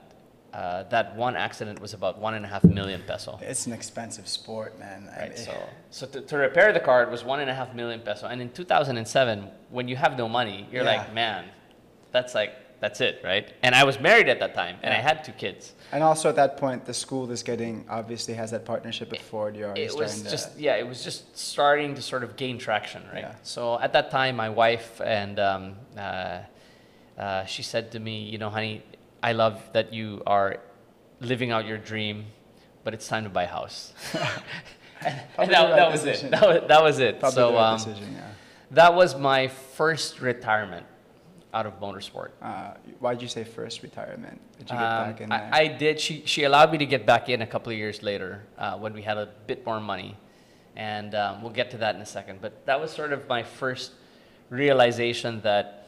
uh, 0.53 0.83
that 0.91 1.17
one 1.17 1.35
accident 1.35 1.81
was 1.81 1.95
about 1.95 2.19
one 2.19 2.35
and 2.35 2.45
a 2.45 2.49
half 2.49 2.63
million 2.65 3.03
peso. 3.07 3.39
It's 3.41 3.67
an 3.67 3.73
expensive 3.73 4.29
sport, 4.29 4.79
man. 4.79 5.09
I 5.19 5.29
mean, 5.29 5.37
So, 5.37 5.55
so 5.89 6.07
to, 6.09 6.21
to 6.21 6.37
repair 6.37 6.75
the 6.75 6.81
car, 6.81 7.03
it 7.03 7.11
was 7.11 7.25
one 7.25 7.41
and 7.41 7.49
a 7.49 7.55
half 7.55 7.75
million 7.75 8.01
peso. 8.01 8.27
And 8.27 8.39
in 8.43 8.51
2007, 8.51 9.49
when 9.71 9.89
you 9.89 9.97
have 9.97 10.19
no 10.19 10.29
money, 10.29 10.69
you're 10.71 10.85
Yeah. 10.85 10.97
like, 10.99 11.15
man, 11.15 11.47
that's 12.11 12.35
like 12.35 12.53
that's 12.83 13.01
it, 13.01 13.21
right? 13.23 13.47
And 13.63 13.77
I 13.77 13.85
was 13.85 14.01
married 14.01 14.29
at 14.29 14.41
that 14.41 14.55
time, 14.55 14.77
and 14.83 14.93
I 14.93 14.97
had 14.99 15.23
two 15.23 15.31
kids. 15.31 15.73
And 15.93 16.03
also 16.03 16.29
at 16.29 16.37
that 16.37 16.57
point, 16.57 16.85
the 16.85 16.93
school 16.93 17.31
is 17.31 17.45
getting 17.45 17.85
obviously 17.89 18.35
has 18.35 18.51
that 18.51 18.65
partnership 18.65 19.13
with 19.13 19.21
Ford. 19.21 19.55
You're 19.57 19.73
it 19.77 19.95
was 19.97 20.23
just 20.23 20.57
to. 20.57 20.63
yeah 20.63 20.75
it 20.83 20.87
was 20.87 21.05
just 21.05 21.39
starting 21.39 21.95
to 21.95 22.03
sort 22.03 22.25
of 22.25 22.37
gain 22.37 22.59
traction 22.59 23.03
right 23.13 23.23
Yeah. 23.23 23.35
so 23.43 23.79
at 23.79 23.93
that 23.93 24.11
time 24.11 24.35
my 24.37 24.49
wife 24.49 25.01
and 25.05 25.39
um, 25.39 25.77
uh, 25.97 26.41
uh, 27.17 27.45
she 27.45 27.63
said 27.63 27.93
to 27.93 28.01
me 28.01 28.25
you 28.25 28.39
know 28.39 28.51
honey 28.51 28.83
I 29.23 29.33
love 29.33 29.63
that 29.75 29.95
you 29.95 30.23
are 30.27 30.57
living 31.21 31.53
out 31.53 31.65
your 31.67 31.79
dream, 31.79 32.25
but 32.83 32.95
it's 32.95 33.07
time 33.07 33.23
to 33.23 33.31
buy 33.31 33.45
a 33.45 33.47
house. 33.59 33.93
and, 34.13 35.21
and 35.39 35.51
that, 35.53 35.63
right 35.63 35.77
that 35.77 35.93
was 35.93 36.05
it. 36.05 36.31
That 36.33 36.49
was, 36.49 36.69
that 36.69 36.83
was 36.83 36.99
it. 36.99 37.21
Probably 37.21 37.35
so 37.37 37.55
right 37.55 37.73
um, 37.73 37.79
decision, 37.79 38.13
yeah. 38.15 38.31
that 38.73 38.95
was 38.95 39.17
my 39.17 39.47
first 39.47 40.21
retirement 40.21 40.87
out 41.55 41.67
of 41.67 41.79
motorsport. 41.81 42.31
Uh, 42.41 42.75
why 42.99 43.13
did 43.15 43.23
you 43.23 43.29
say 43.29 43.45
first 43.45 43.83
retirement? 43.83 44.41
Did 44.59 44.71
you 44.71 44.77
get 44.77 44.83
Um, 44.83 45.11
back 45.11 45.21
in 45.21 45.29
there? 45.29 45.51
I, 45.53 45.61
I 45.61 45.67
did. 45.69 46.01
She, 46.01 46.23
she 46.25 46.45
allowed 46.45 46.73
me 46.73 46.79
to 46.79 46.87
get 46.87 47.05
back 47.05 47.29
in 47.29 47.43
a 47.43 47.47
couple 47.47 47.71
of 47.73 47.79
years 47.79 48.03
later 48.03 48.45
uh, 48.59 48.79
when 48.79 48.93
we 48.93 49.03
had 49.03 49.19
a 49.19 49.29
bit 49.47 49.65
more 49.67 49.81
money. 49.81 50.17
And 50.77 51.15
um, 51.15 51.43
we'll 51.43 51.53
get 51.53 51.71
to 51.73 51.79
that 51.79 51.95
in 51.95 52.01
a 52.01 52.07
second. 52.07 52.41
But 52.41 52.65
that 52.65 52.81
was 52.81 52.91
sort 52.91 53.13
of 53.13 53.29
my 53.29 53.43
first 53.43 53.93
realization 54.49 55.41
that 55.43 55.87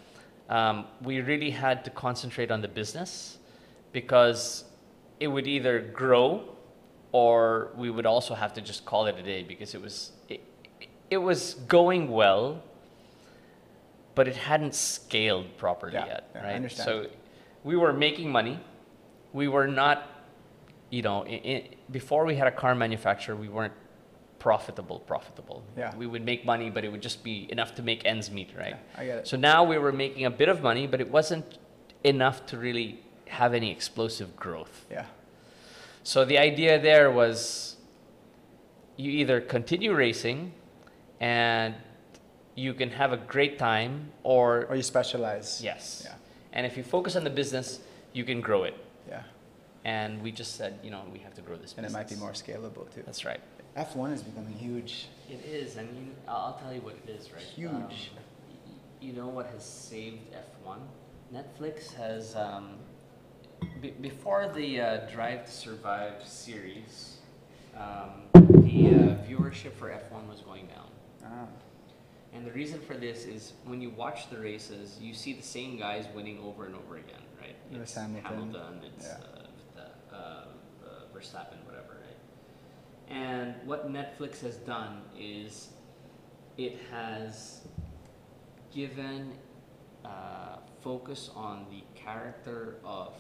um, 0.51 0.85
we 1.03 1.21
really 1.21 1.51
had 1.51 1.85
to 1.85 1.91
concentrate 1.91 2.51
on 2.51 2.61
the 2.61 2.69
business 2.69 3.39
because 3.93 4.65
it 5.21 5.29
would 5.29 5.47
either 5.47 5.81
grow 5.81 6.43
or 7.13 7.71
we 7.77 7.89
would 7.89 8.05
also 8.05 8.35
have 8.35 8.53
to 8.53 8.61
just 8.61 8.85
call 8.85 9.07
it 9.07 9.17
a 9.19 9.23
day 9.23 9.43
because 9.43 9.75
it 9.75 9.81
was, 9.81 10.13
it, 10.29 10.43
it 11.09 11.17
was 11.17 11.55
going 11.69 12.11
well, 12.11 12.63
but 14.15 14.29
it 14.29 14.37
hadn't 14.37 14.75
scaled 14.75 15.57
properly 15.57 15.95
Yeah, 15.95 16.07
yet, 16.07 16.31
yeah, 16.35 16.41
I 16.41 16.45
right? 16.45 16.55
understand. 16.55 16.87
So 16.87 17.07
we 17.65 17.77
were 17.77 17.93
making 17.93 18.31
money. 18.31 18.59
We 19.33 19.49
were 19.49 19.67
not, 19.67 20.09
you 20.91 21.03
know, 21.03 21.25
i 21.25 21.41
i 21.55 21.69
before 21.91 22.25
we 22.25 22.35
had 22.37 22.47
a 22.47 22.53
car 22.53 22.75
manufacturer, 22.75 23.37
we 23.37 23.49
weren't 23.49 23.73
profitable. 24.39 24.99
Profitable. 25.01 25.65
Yeah. 25.77 25.95
We 25.97 26.07
would 26.07 26.25
make 26.25 26.45
money, 26.45 26.71
but 26.71 26.85
it 26.85 26.91
would 26.93 27.03
just 27.03 27.25
be 27.25 27.47
enough 27.51 27.75
to 27.77 27.83
make 27.83 28.05
ends 28.05 28.31
meet, 28.31 28.51
right? 28.57 28.77
Yeah, 28.77 29.01
I 29.01 29.05
get 29.07 29.19
it. 29.19 29.27
So 29.29 29.37
now 29.37 29.65
we 29.65 29.79
were 29.79 29.93
making 29.93 30.25
a 30.27 30.31
bit 30.31 30.49
of 30.49 30.63
money, 30.63 30.87
but 30.87 31.01
it 31.01 31.11
wasn't 31.11 31.59
enough 32.05 32.45
to 32.47 32.59
really 32.59 33.01
have 33.29 33.55
any 33.55 33.71
explosive 33.71 34.37
growth. 34.37 34.85
yeah. 34.91 35.07
So 36.07 36.25
the 36.27 36.37
idea 36.39 36.79
there 36.79 37.11
was 37.11 37.77
you 38.97 39.11
either 39.11 39.41
continue 39.41 39.95
racing 39.95 40.53
and 41.19 41.75
you 42.55 42.75
can 42.75 42.91
have 42.91 43.13
a 43.13 43.17
great 43.17 43.59
time 43.59 44.13
or 44.23 44.67
Or 44.69 44.77
you 44.77 44.83
specialize. 44.83 45.61
yes. 45.63 46.03
Yeah. 46.05 46.15
And 46.53 46.67
if 46.67 46.77
you 46.77 46.83
focus 46.85 47.17
on 47.17 47.25
the 47.25 47.31
business, 47.31 47.81
you 48.13 48.25
can 48.25 48.41
grow 48.41 48.65
it. 48.65 48.75
Yeah. 49.09 49.23
And 49.85 50.23
we 50.23 50.31
just 50.33 50.57
said, 50.57 50.79
you 50.83 50.91
know, 50.91 51.03
we 51.13 51.19
have 51.19 51.35
to 51.35 51.43
grow 51.43 51.57
this 51.57 51.75
And 51.77 51.85
it 51.85 51.93
might 51.93 52.09
be 52.09 52.17
more 52.17 52.33
scalable 52.33 52.89
too. 52.95 53.03
That's 53.05 53.25
right. 53.25 53.41
F1 53.77 54.13
is 54.15 54.23
becoming 54.23 54.55
huge. 54.55 55.09
It 55.29 55.45
is. 55.45 55.77
I 55.77 55.83
mean, 55.83 56.15
I'll 56.29 56.37
I'll 56.55 56.59
tell 56.63 56.73
you 56.73 56.81
what 56.81 56.95
it 57.05 57.11
is, 57.11 57.33
right? 57.33 57.43
Huge. 57.43 57.71
Um, 57.71 57.89
you 59.01 59.13
know 59.13 59.27
what 59.29 59.47
has 59.47 59.65
saved 59.65 60.21
F1? 60.33 60.79
Netflix 61.35 61.93
has, 61.95 62.37
um, 62.37 62.77
be 63.81 63.91
before 63.91 64.49
the 64.55 64.81
uh, 64.81 64.97
Drive 65.13 65.45
to 65.47 65.51
Survive 65.53 66.25
series, 66.25 67.17
um, 67.77 68.11
the 68.35 68.39
uh, 68.39 69.27
viewership 69.29 69.73
for 69.75 69.89
F1 69.91 70.29
was 70.29 70.41
going 70.43 70.67
down. 70.69 70.89
Ah. 71.25 71.47
And 72.35 72.45
the 72.45 72.51
reason 72.51 72.81
for 72.81 72.95
this 72.95 73.25
is 73.27 73.53
when 73.65 73.81
you 73.81 73.91
watch 73.91 74.29
the 74.29 74.39
races, 74.39 74.99
you 75.01 75.15
see 75.15 75.33
the 75.33 75.43
same 75.43 75.79
guys 75.79 76.07
winning 76.15 76.41
over 76.41 76.67
and 76.67 76.75
over 76.75 76.97
again, 76.97 77.23
right? 77.41 77.55
It's 77.71 77.95
Hamilton. 77.95 78.81
it's 78.83 79.07
Yeah. 79.07 79.13
uh, 79.13 79.47
the, 80.11 80.17
uh, 80.17 80.19
uh, 80.19 81.17
Verstappen, 81.17 81.65
whatever, 81.65 82.01
right? 82.05 83.17
And 83.17 83.55
what 83.65 83.89
Netflix 83.93 84.41
has 84.41 84.57
done 84.57 85.03
is 85.17 85.69
it 86.59 86.81
has 86.91 87.61
given 88.73 89.33
uh, 90.05 90.57
focus 90.81 91.31
on 91.37 91.67
the 91.71 91.83
character 91.95 92.79
of 92.85 93.15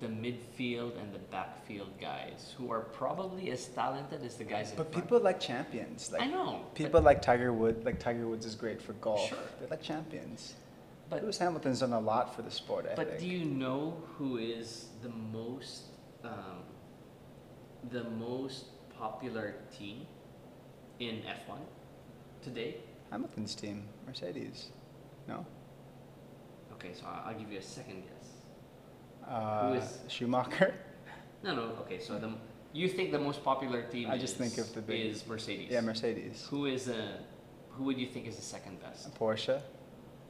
the 0.00 0.06
midfield 0.08 1.00
and 1.00 1.12
the 1.14 1.18
backfield 1.30 1.98
guys 2.00 2.54
who 2.58 2.70
are 2.70 2.80
probably 2.80 3.50
as 3.50 3.66
talented 3.68 4.22
as 4.24 4.36
the 4.36 4.44
guys 4.44 4.70
in 4.70 4.76
But 4.76 4.92
front. 4.92 5.04
people 5.04 5.20
like 5.20 5.40
champions. 5.40 6.10
Like 6.12 6.22
I 6.22 6.26
know. 6.26 6.66
People 6.74 7.00
like 7.00 7.22
Tiger 7.22 7.52
Woods. 7.52 7.84
Like 7.84 7.98
Tiger 8.00 8.26
Woods 8.26 8.44
is 8.44 8.54
great 8.54 8.82
for 8.82 8.92
golf. 8.94 9.28
Sure. 9.28 9.38
They're 9.60 9.68
like 9.68 9.82
champions. 9.82 10.54
But 11.10 11.22
Lewis 11.22 11.38
Hamilton's 11.38 11.80
done 11.80 11.92
a 11.92 12.00
lot 12.00 12.34
for 12.34 12.42
the 12.42 12.50
sport. 12.50 12.86
I 12.90 12.94
But 12.94 13.08
think. 13.08 13.20
do 13.20 13.26
you 13.28 13.44
know 13.44 14.02
who 14.16 14.38
is 14.38 14.86
the 15.02 15.10
most 15.10 15.84
um, 16.24 16.62
the 17.90 18.04
most 18.04 18.64
popular 18.98 19.54
team 19.76 20.06
in 20.98 21.16
F1 21.48 21.58
today? 22.42 22.76
Hamilton's 23.10 23.54
team, 23.54 23.84
Mercedes. 24.06 24.70
No. 25.28 25.46
Okay, 26.72 26.92
so 26.94 27.04
I'll 27.06 27.34
give 27.34 27.52
you 27.52 27.58
a 27.58 27.62
second 27.62 28.02
guess. 28.02 28.30
Uh, 29.28 29.78
is- 29.80 29.98
Schumacher? 30.08 30.74
No, 31.42 31.54
no. 31.54 31.62
Okay, 31.82 31.98
so 31.98 32.18
the 32.18 32.32
you 32.72 32.88
think 32.88 33.12
the 33.12 33.18
most 33.18 33.44
popular 33.44 33.82
team 33.82 34.10
I 34.10 34.16
just 34.16 34.40
is, 34.40 34.40
think 34.40 34.66
of 34.66 34.74
the 34.74 34.80
big- 34.80 35.04
is 35.10 35.26
Mercedes. 35.26 35.68
Yeah, 35.70 35.82
Mercedes. 35.82 36.46
Who 36.50 36.64
is 36.64 36.88
uh, 36.88 37.18
who 37.72 37.84
would 37.84 37.98
you 37.98 38.06
think 38.06 38.26
is 38.26 38.36
the 38.36 38.42
second 38.42 38.80
best? 38.80 39.14
Porsche. 39.14 39.60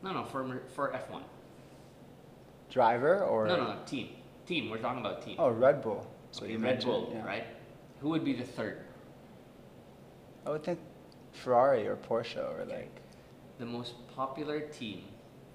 No, 0.02 0.12
no, 0.12 0.24
for 0.24 0.42
Mer- 0.42 0.64
for 0.74 0.88
F1. 0.90 1.22
Driver 2.68 3.22
or 3.24 3.46
No, 3.46 3.56
no, 3.56 3.76
team. 3.86 4.08
Team. 4.44 4.70
We're 4.70 4.78
talking 4.78 4.98
about 5.00 5.22
team. 5.24 5.36
Oh, 5.38 5.50
Red 5.50 5.82
Bull. 5.82 6.04
So 6.32 6.42
Okay, 6.42 6.52
you 6.54 6.58
Red 6.58 6.62
mentioned. 6.74 6.92
Bull, 6.92 7.12
yeah. 7.14 7.24
right? 7.24 7.44
Who 8.00 8.08
would 8.08 8.24
be 8.24 8.32
the 8.32 8.42
third? 8.44 8.78
I 10.46 10.50
would 10.50 10.64
think 10.64 10.80
Ferrari 11.30 11.86
or 11.86 11.94
Porsche 11.96 12.42
or 12.42 12.64
like. 12.64 12.90
The 13.58 13.66
most 13.66 13.94
popular 14.16 14.60
team 14.60 15.04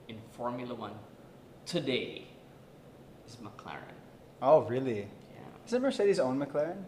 in 0.07 0.17
Formula 0.31 0.73
One 0.73 0.93
today 1.65 2.28
is 3.29 3.37
McLaren. 3.37 3.97
Oh, 4.41 4.61
really? 4.61 4.99
Yeah. 4.99 5.67
Isn't 5.67 5.81
Mercedes 5.81 6.19
own 6.19 6.39
McLaren? 6.39 6.83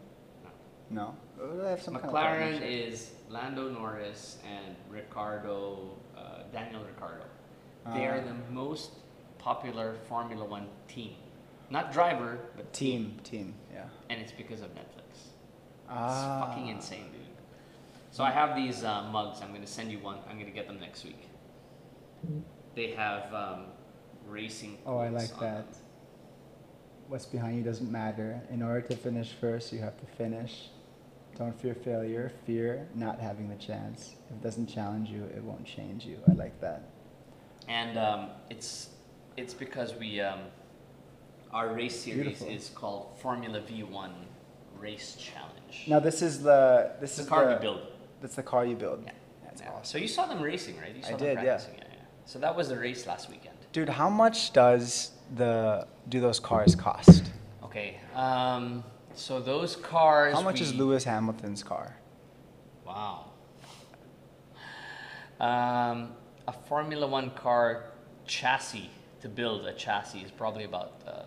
No. 0.89 1.15
Oh, 1.41 1.57
they 1.57 1.69
have 1.69 1.81
some 1.81 1.95
kind 1.95 2.05
of 2.05 2.11
McLaren 2.11 2.61
is 2.61 3.11
Lando 3.29 3.69
Norris 3.69 4.37
and 4.45 4.75
Ricciardo, 4.89 5.97
uh, 6.17 6.43
Daniel 6.51 6.83
Ricciardo. 6.83 7.25
They 7.93 8.05
are 8.05 8.21
the 8.21 8.35
most 8.51 8.91
popular 9.39 9.95
Formula 10.07 10.45
One 10.45 10.67
team. 10.87 11.15
Not 11.69 11.91
driver, 11.91 12.37
but 12.55 12.71
team. 12.73 13.17
team. 13.23 13.55
Yeah. 13.73 13.85
And 14.09 14.21
it's 14.21 14.31
because 14.31 14.61
of 14.61 14.69
Netflix. 14.75 15.31
Ah. 15.89 16.43
It's 16.43 16.47
fucking 16.47 16.67
insane, 16.67 17.05
dude. 17.11 17.21
So 18.11 18.23
I 18.23 18.29
have 18.29 18.55
these 18.55 18.83
uh, 18.83 19.03
mugs. 19.11 19.41
I'm 19.41 19.53
gonna 19.53 19.65
send 19.65 19.91
you 19.91 19.99
one. 19.99 20.17
I'm 20.29 20.37
gonna 20.37 20.51
get 20.51 20.67
them 20.67 20.79
next 20.79 21.05
week. 21.05 21.27
They 22.75 22.91
have 22.91 23.33
um, 23.33 23.65
racing. 24.27 24.77
Oh, 24.85 24.97
I 24.97 25.09
like 25.09 25.29
that. 25.39 25.71
them. 25.71 25.81
What's 27.11 27.25
behind 27.25 27.57
you 27.57 27.63
doesn't 27.65 27.91
matter. 27.91 28.39
In 28.51 28.63
order 28.63 28.79
to 28.87 28.95
finish 28.95 29.33
first, 29.33 29.73
you 29.73 29.79
have 29.79 29.99
to 29.99 30.05
finish. 30.05 30.69
Don't 31.37 31.59
fear 31.59 31.75
failure. 31.75 32.31
Fear 32.45 32.87
not 32.95 33.19
having 33.19 33.49
the 33.49 33.57
chance. 33.57 34.15
If 34.29 34.37
it 34.37 34.41
doesn't 34.41 34.67
challenge 34.67 35.09
you, 35.09 35.25
it 35.25 35.43
won't 35.43 35.65
change 35.65 36.05
you. 36.05 36.19
I 36.29 36.31
like 36.31 36.61
that. 36.61 36.83
And 37.67 37.97
um, 37.97 38.29
it's 38.49 38.91
it's 39.35 39.53
because 39.53 39.93
we 39.95 40.21
um, 40.21 40.39
our 41.51 41.73
race 41.73 41.99
series 41.99 42.39
Beautiful. 42.39 42.47
is 42.47 42.69
called 42.69 43.19
Formula 43.19 43.59
V1 43.59 44.11
Race 44.79 45.17
Challenge. 45.19 45.87
Now 45.87 45.99
this 45.99 46.21
is 46.21 46.41
the 46.41 46.93
this 47.01 47.17
the 47.17 47.23
is 47.23 47.27
car 47.27 47.45
the, 47.45 47.55
we 47.55 47.59
build. 47.59 47.81
That's 48.21 48.35
the 48.35 48.43
car 48.43 48.65
you 48.65 48.77
build. 48.77 49.03
Yeah. 49.03 49.11
That's 49.43 49.61
Yeah. 49.61 49.71
awesome. 49.71 49.83
So 49.83 49.97
you 49.97 50.07
saw 50.07 50.27
them 50.27 50.41
racing, 50.41 50.79
right? 50.79 50.95
You 50.95 51.01
I 51.05 51.09
them 51.09 51.17
did, 51.17 51.35
yeah. 51.39 51.43
Yeah. 51.43 51.59
yeah. 51.77 51.83
So 52.23 52.39
that 52.39 52.55
was 52.55 52.69
the 52.69 52.79
race 52.79 53.05
last 53.05 53.29
weekend. 53.29 53.57
Dude, 53.73 53.89
how 53.89 54.09
much 54.09 54.53
does 54.53 55.11
the 55.35 55.87
do 56.09 56.19
those 56.19 56.39
cars 56.39 56.75
cost? 56.75 57.31
Okay. 57.63 57.99
Um, 58.15 58.83
so 59.13 59.39
those 59.39 59.75
cars. 59.75 60.33
How 60.33 60.41
much 60.41 60.61
is 60.61 60.73
Lewis 60.73 61.03
Hamilton's 61.03 61.63
car? 61.63 61.95
Wow. 62.85 63.25
Um, 65.39 66.11
a 66.47 66.53
Formula 66.67 67.07
One 67.07 67.31
car 67.31 67.85
chassis 68.25 68.89
to 69.21 69.29
build 69.29 69.65
a 69.65 69.73
chassis 69.73 70.19
is 70.19 70.31
probably 70.31 70.65
about 70.65 71.01
uh, 71.07 71.21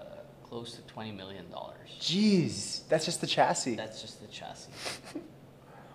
close 0.45 0.75
to 0.75 0.83
twenty 0.83 1.13
million 1.13 1.51
dollars. 1.51 1.91
Jeez, 2.01 2.87
that's 2.89 3.05
just 3.05 3.21
the 3.21 3.27
chassis. 3.27 3.75
That's 3.75 4.01
just 4.03 4.21
the 4.21 4.29
chassis. 4.29 4.71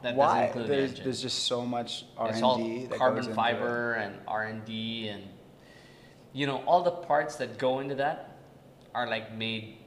That 0.01 0.15
doesn't 0.15 0.17
Why? 0.17 0.45
include 0.45 0.63
the 0.63 0.69
There's, 0.69 0.89
engine. 0.91 1.03
there's 1.03 1.21
just 1.21 1.39
so 1.43 1.65
much 1.65 2.05
R 2.17 2.27
it's 2.29 2.37
and 2.37 2.45
all 2.45 2.57
D 2.57 2.85
that 2.85 2.97
carbon 2.97 3.33
fiber 3.33 3.95
and 3.95 4.15
R 4.29 4.43
and 4.43 4.63
D 4.63 5.09
and 5.09 5.23
you 6.39 6.47
know 6.47 6.63
all 6.65 6.81
the 6.83 6.97
parts 7.11 7.35
that 7.35 7.57
go 7.57 7.79
into 7.79 7.95
that 7.95 8.37
are 8.95 9.07
like 9.07 9.35
made 9.35 9.77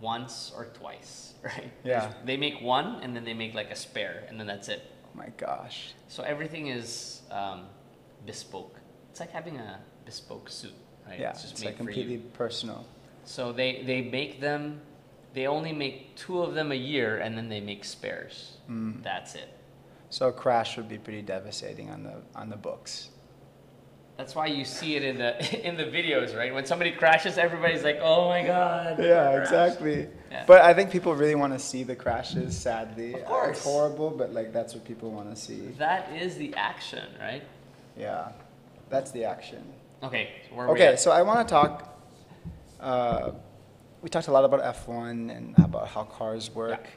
once 0.00 0.52
or 0.56 0.64
twice, 0.80 1.34
right? 1.42 1.70
Yeah. 1.84 2.12
They 2.24 2.36
make 2.36 2.60
one 2.60 3.00
and 3.02 3.14
then 3.14 3.24
they 3.24 3.34
make 3.34 3.54
like 3.54 3.70
a 3.70 3.76
spare 3.76 4.24
and 4.28 4.38
then 4.38 4.46
that's 4.46 4.68
it. 4.68 4.82
Oh 5.04 5.16
my 5.16 5.28
gosh. 5.36 5.94
So 6.08 6.24
everything 6.24 6.66
is 6.66 7.22
um, 7.30 7.66
bespoke. 8.26 8.76
It's 9.10 9.20
like 9.20 9.30
having 9.30 9.58
a 9.58 9.78
bespoke 10.04 10.48
suit, 10.50 10.72
right? 11.06 11.20
Yeah, 11.20 11.30
it's 11.30 11.44
it's, 11.44 11.52
just 11.52 11.64
like 11.64 11.76
completely 11.76 12.18
personal. 12.18 12.84
So 13.24 13.52
they 13.52 13.82
they 13.84 14.00
make 14.02 14.40
them. 14.40 14.80
They 15.32 15.46
only 15.46 15.72
make 15.72 16.16
two 16.16 16.42
of 16.42 16.54
them 16.54 16.72
a 16.72 16.80
year, 16.92 17.18
and 17.18 17.38
then 17.38 17.48
they 17.48 17.60
make 17.60 17.84
spares. 17.84 18.56
Mm. 18.68 19.00
That's 19.04 19.36
it. 19.36 19.48
So 20.08 20.26
a 20.26 20.32
crash 20.32 20.76
would 20.76 20.88
be 20.88 20.98
pretty 20.98 21.22
devastating 21.22 21.88
on 21.88 22.02
the 22.02 22.16
on 22.34 22.50
the 22.50 22.56
books. 22.56 23.10
That's 24.20 24.34
why 24.34 24.48
you 24.48 24.66
see 24.66 24.96
it 24.96 25.02
in 25.02 25.16
the 25.16 25.66
in 25.66 25.78
the 25.78 25.84
videos, 25.84 26.36
right? 26.36 26.52
When 26.52 26.66
somebody 26.66 26.92
crashes, 26.92 27.38
everybody's 27.38 27.82
like, 27.82 28.00
"Oh 28.02 28.28
my 28.28 28.42
god!" 28.42 28.98
Yeah, 28.98 29.40
exactly. 29.40 30.08
Yeah. 30.30 30.44
But 30.46 30.60
I 30.60 30.74
think 30.74 30.90
people 30.90 31.14
really 31.14 31.34
want 31.34 31.54
to 31.54 31.58
see 31.58 31.84
the 31.84 31.96
crashes. 31.96 32.54
Sadly, 32.54 33.14
Of 33.14 33.24
course. 33.24 33.56
it's 33.56 33.64
horrible, 33.64 34.10
but 34.10 34.34
like 34.34 34.52
that's 34.52 34.74
what 34.74 34.84
people 34.84 35.10
want 35.10 35.34
to 35.34 35.40
see. 35.40 35.68
That 35.78 36.12
is 36.12 36.36
the 36.36 36.52
action, 36.54 37.06
right? 37.18 37.42
Yeah, 37.96 38.32
that's 38.90 39.10
the 39.10 39.24
action. 39.24 39.64
Okay, 40.02 40.28
so 40.46 40.54
where 40.54 40.66
are 40.66 40.74
we 40.74 40.82
Okay, 40.82 40.96
so 40.96 41.12
I 41.12 41.22
want 41.22 41.48
to 41.48 41.50
talk. 41.50 41.72
Uh, 42.78 43.32
we 44.02 44.10
talked 44.10 44.28
a 44.28 44.32
lot 44.32 44.44
about 44.44 44.62
F1 44.76 45.34
and 45.34 45.58
about 45.58 45.88
how 45.88 46.04
cars 46.04 46.54
work. 46.54 46.88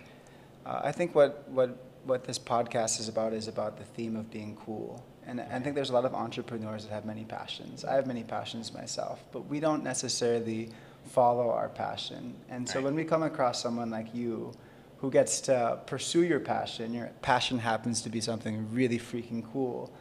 Uh, 0.65 0.81
I 0.83 0.91
think 0.91 1.15
what, 1.15 1.47
what, 1.49 1.77
what 2.03 2.23
this 2.25 2.39
podcast 2.39 2.99
is 2.99 3.07
about 3.09 3.33
is 3.33 3.49
about 3.49 3.77
the 3.77 3.83
theme 3.83 4.15
of 4.15 4.29
being 4.29 4.55
cool. 4.65 5.03
And 5.25 5.39
I 5.41 5.59
think 5.59 5.75
there's 5.75 5.89
a 5.89 5.93
lot 5.93 6.05
of 6.05 6.13
entrepreneurs 6.13 6.85
that 6.85 6.91
have 6.91 7.05
many 7.05 7.23
passions. 7.23 7.85
I 7.85 7.95
have 7.95 8.07
many 8.07 8.23
passions 8.23 8.73
myself, 8.73 9.23
but 9.31 9.47
we 9.47 9.59
don't 9.59 9.83
necessarily 9.83 10.69
follow 11.05 11.49
our 11.49 11.69
passion. 11.69 12.35
And 12.49 12.67
so 12.67 12.75
Right. 12.75 12.85
when 12.85 12.95
we 12.95 13.03
come 13.03 13.23
across 13.23 13.61
someone 13.61 13.89
like 13.89 14.13
you 14.13 14.51
who 14.99 15.11
gets 15.11 15.41
to 15.41 15.79
pursue 15.85 16.23
your 16.23 16.39
passion, 16.39 16.93
your 16.93 17.09
passion 17.21 17.59
happens 17.59 18.01
to 18.01 18.09
be 18.09 18.21
something 18.21 18.67
really 18.73 18.97
freaking 18.99 19.43
cool. 19.51 19.91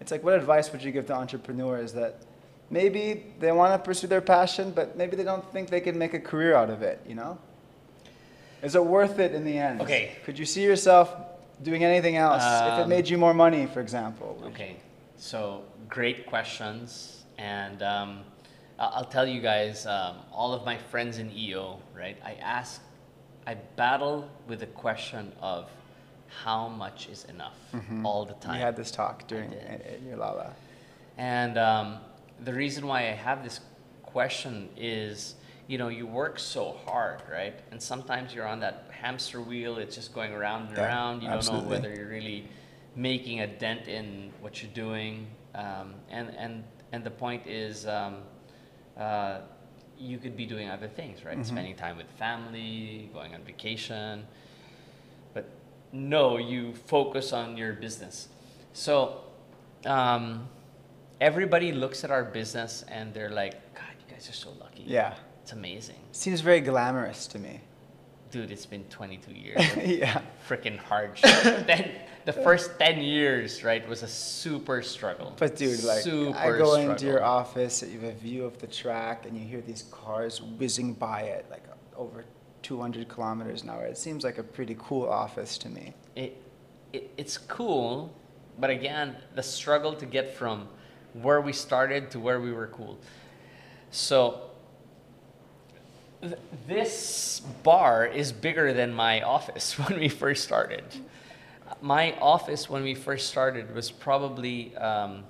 It's 0.00 0.10
like, 0.10 0.22
what 0.22 0.34
advice 0.34 0.70
would 0.72 0.82
you 0.82 0.92
give 0.92 1.06
to 1.06 1.14
entrepreneurs 1.14 1.92
that 1.94 2.22
maybe 2.70 3.24
they 3.38 3.52
want 3.52 3.72
to 3.72 3.84
pursue 3.84 4.06
their 4.06 4.20
passion, 4.20 4.70
but 4.70 4.96
maybe 4.96 5.16
they 5.16 5.24
don't 5.24 5.50
think 5.52 5.70
they 5.70 5.80
can 5.80 5.98
make 5.98 6.14
a 6.14 6.20
career 6.20 6.54
out 6.54 6.70
of 6.70 6.82
it, 6.82 7.00
you 7.06 7.14
know? 7.14 7.38
Is 8.62 8.74
it 8.74 8.84
worth 8.84 9.18
it 9.18 9.34
in 9.34 9.44
the 9.44 9.58
end? 9.58 9.80
Okay. 9.80 10.12
Could 10.24 10.38
you 10.38 10.44
see 10.44 10.62
yourself 10.62 11.14
doing 11.62 11.84
anything 11.84 12.16
else 12.16 12.42
if 12.42 12.78
it 12.78 12.82
Um, 12.82 12.88
made 12.88 13.08
you 13.08 13.18
more 13.18 13.34
money, 13.34 13.66
for 13.66 13.80
example? 13.80 14.40
Okay, 14.46 14.76
so 15.16 15.62
great 15.88 16.26
questions, 16.26 17.24
and 17.38 17.82
um, 17.82 18.20
I'll 18.78 19.04
tell 19.04 19.26
you 19.26 19.40
guys, 19.40 19.86
um, 19.86 20.16
all 20.32 20.52
of 20.54 20.64
my 20.64 20.76
friends 20.78 21.18
in 21.18 21.30
EO, 21.36 21.78
right? 21.96 22.16
I 22.24 22.34
ask, 22.40 22.80
I 23.46 23.54
battle 23.76 24.28
with 24.48 24.60
the 24.60 24.66
question 24.66 25.32
of 25.40 25.68
how 26.44 26.68
much 26.68 27.08
is 27.08 27.24
enough 27.24 27.58
all 28.04 28.24
the 28.24 28.34
time. 28.34 28.54
We 28.56 28.60
had 28.60 28.76
this 28.76 28.90
talk 28.90 29.26
during 29.26 29.50
did. 29.50 29.58
at- 29.66 29.86
at 29.86 30.02
your 30.02 30.16
Lala. 30.16 30.52
And 31.18 31.58
um, 31.58 31.98
the 32.40 32.52
reason 32.54 32.86
why 32.86 33.00
I 33.08 33.12
have 33.12 33.42
this 33.42 33.60
question 34.02 34.68
is, 34.76 35.34
you 35.66 35.76
know, 35.76 35.88
you 35.88 36.06
work 36.06 36.38
so 36.38 36.76
hard, 36.86 37.20
right? 37.30 37.58
And 37.70 37.82
sometimes 37.82 38.32
you're 38.34 38.46
on 38.46 38.60
that 38.60 38.89
hamster 39.00 39.40
wheel, 39.40 39.78
it's 39.78 39.94
just 39.94 40.14
going 40.14 40.32
around 40.32 40.68
and 40.68 40.76
Yeah, 40.76 40.86
around. 40.86 41.22
You 41.22 41.28
don't 41.28 41.52
know 41.52 41.68
whether 41.68 41.92
you're 41.94 42.08
really 42.08 42.48
making 42.96 43.40
a 43.40 43.46
dent 43.46 43.88
in 43.88 44.32
what 44.40 44.62
you're 44.62 44.72
doing. 44.72 45.26
Um, 45.54 45.94
and, 46.10 46.34
and, 46.36 46.64
and 46.92 47.04
the 47.04 47.10
point 47.10 47.46
is, 47.46 47.86
um, 47.86 48.16
uh, 48.98 49.38
you 49.98 50.18
could 50.18 50.36
be 50.36 50.46
doing 50.46 50.68
other 50.68 50.88
things, 50.88 51.24
right? 51.24 51.44
Spending 51.44 51.76
time 51.76 51.96
with 51.96 52.10
family, 52.18 53.10
going 53.12 53.34
on 53.34 53.42
vacation. 53.42 54.26
But 55.34 55.48
no, 55.92 56.38
you 56.38 56.74
focus 56.74 57.32
on 57.32 57.56
your 57.56 57.74
business. 57.74 58.28
So, 58.72 59.20
um, 59.84 60.48
everybody 61.20 61.72
looks 61.72 62.02
at 62.04 62.10
our 62.10 62.24
business 62.24 62.84
and 62.88 63.12
they're 63.12 63.30
like, 63.30 63.74
God, 63.74 63.94
you 63.98 64.12
guys 64.12 64.28
are 64.28 64.32
so 64.32 64.50
lucky. 64.58 64.84
Yeah. 64.86 65.14
It's 65.42 65.52
amazing. 65.52 65.96
Seems 66.12 66.40
very 66.40 66.60
glamorous 66.60 67.26
to 67.28 67.38
me. 67.38 67.60
Dude, 68.30 68.50
it's 68.50 68.66
been 68.66 68.84
22 68.84 69.32
years. 69.32 69.60
yeah. 69.84 70.22
Freaking 70.48 70.78
hardship. 70.78 71.30
then 71.66 71.90
the 72.24 72.32
first 72.32 72.78
10 72.78 73.00
years, 73.00 73.64
right, 73.64 73.86
was 73.88 74.02
a 74.02 74.08
super 74.08 74.82
struggle. 74.82 75.34
But 75.38 75.56
dude, 75.56 75.82
like 75.82 76.02
super 76.02 76.38
I 76.38 76.56
go 76.56 76.74
into 76.74 77.06
your 77.06 77.24
office, 77.24 77.82
you 77.82 77.98
have 78.00 78.10
a 78.10 78.18
view 78.18 78.44
of 78.44 78.58
the 78.58 78.66
track, 78.66 79.26
and 79.26 79.36
you 79.36 79.44
hear 79.44 79.60
these 79.60 79.84
cars 79.90 80.40
whizzing 80.40 80.94
by 80.94 81.22
it 81.22 81.46
like 81.50 81.64
over 81.96 82.24
200 82.62 83.08
kilometers 83.08 83.62
an 83.62 83.70
hour. 83.70 83.84
It 83.84 83.98
seems 83.98 84.22
like 84.22 84.38
a 84.38 84.42
pretty 84.42 84.76
cool 84.78 85.08
office 85.08 85.58
to 85.58 85.68
me. 85.68 85.94
it, 86.14 86.36
it, 86.92 87.10
it's 87.16 87.38
cool, 87.38 88.14
but 88.58 88.70
again, 88.70 89.16
the 89.34 89.42
struggle 89.42 89.94
to 89.94 90.06
get 90.06 90.34
from 90.34 90.68
where 91.14 91.40
we 91.40 91.52
started 91.52 92.10
to 92.12 92.20
where 92.20 92.40
we 92.40 92.52
were 92.52 92.68
cool. 92.68 92.98
So, 93.90 94.49
this 96.66 97.40
bar 97.62 98.06
is 98.06 98.32
bigger 98.32 98.72
than 98.72 98.92
my 98.92 99.22
office 99.22 99.78
when 99.78 99.98
we 99.98 100.08
first 100.08 100.44
started. 100.44 100.84
My 101.82 102.12
office 102.20 102.68
when 102.68 102.82
we 102.82 102.94
first 102.94 103.28
started 103.28 103.74
was 103.74 103.90
probably 103.90 104.76
um, 104.76 105.24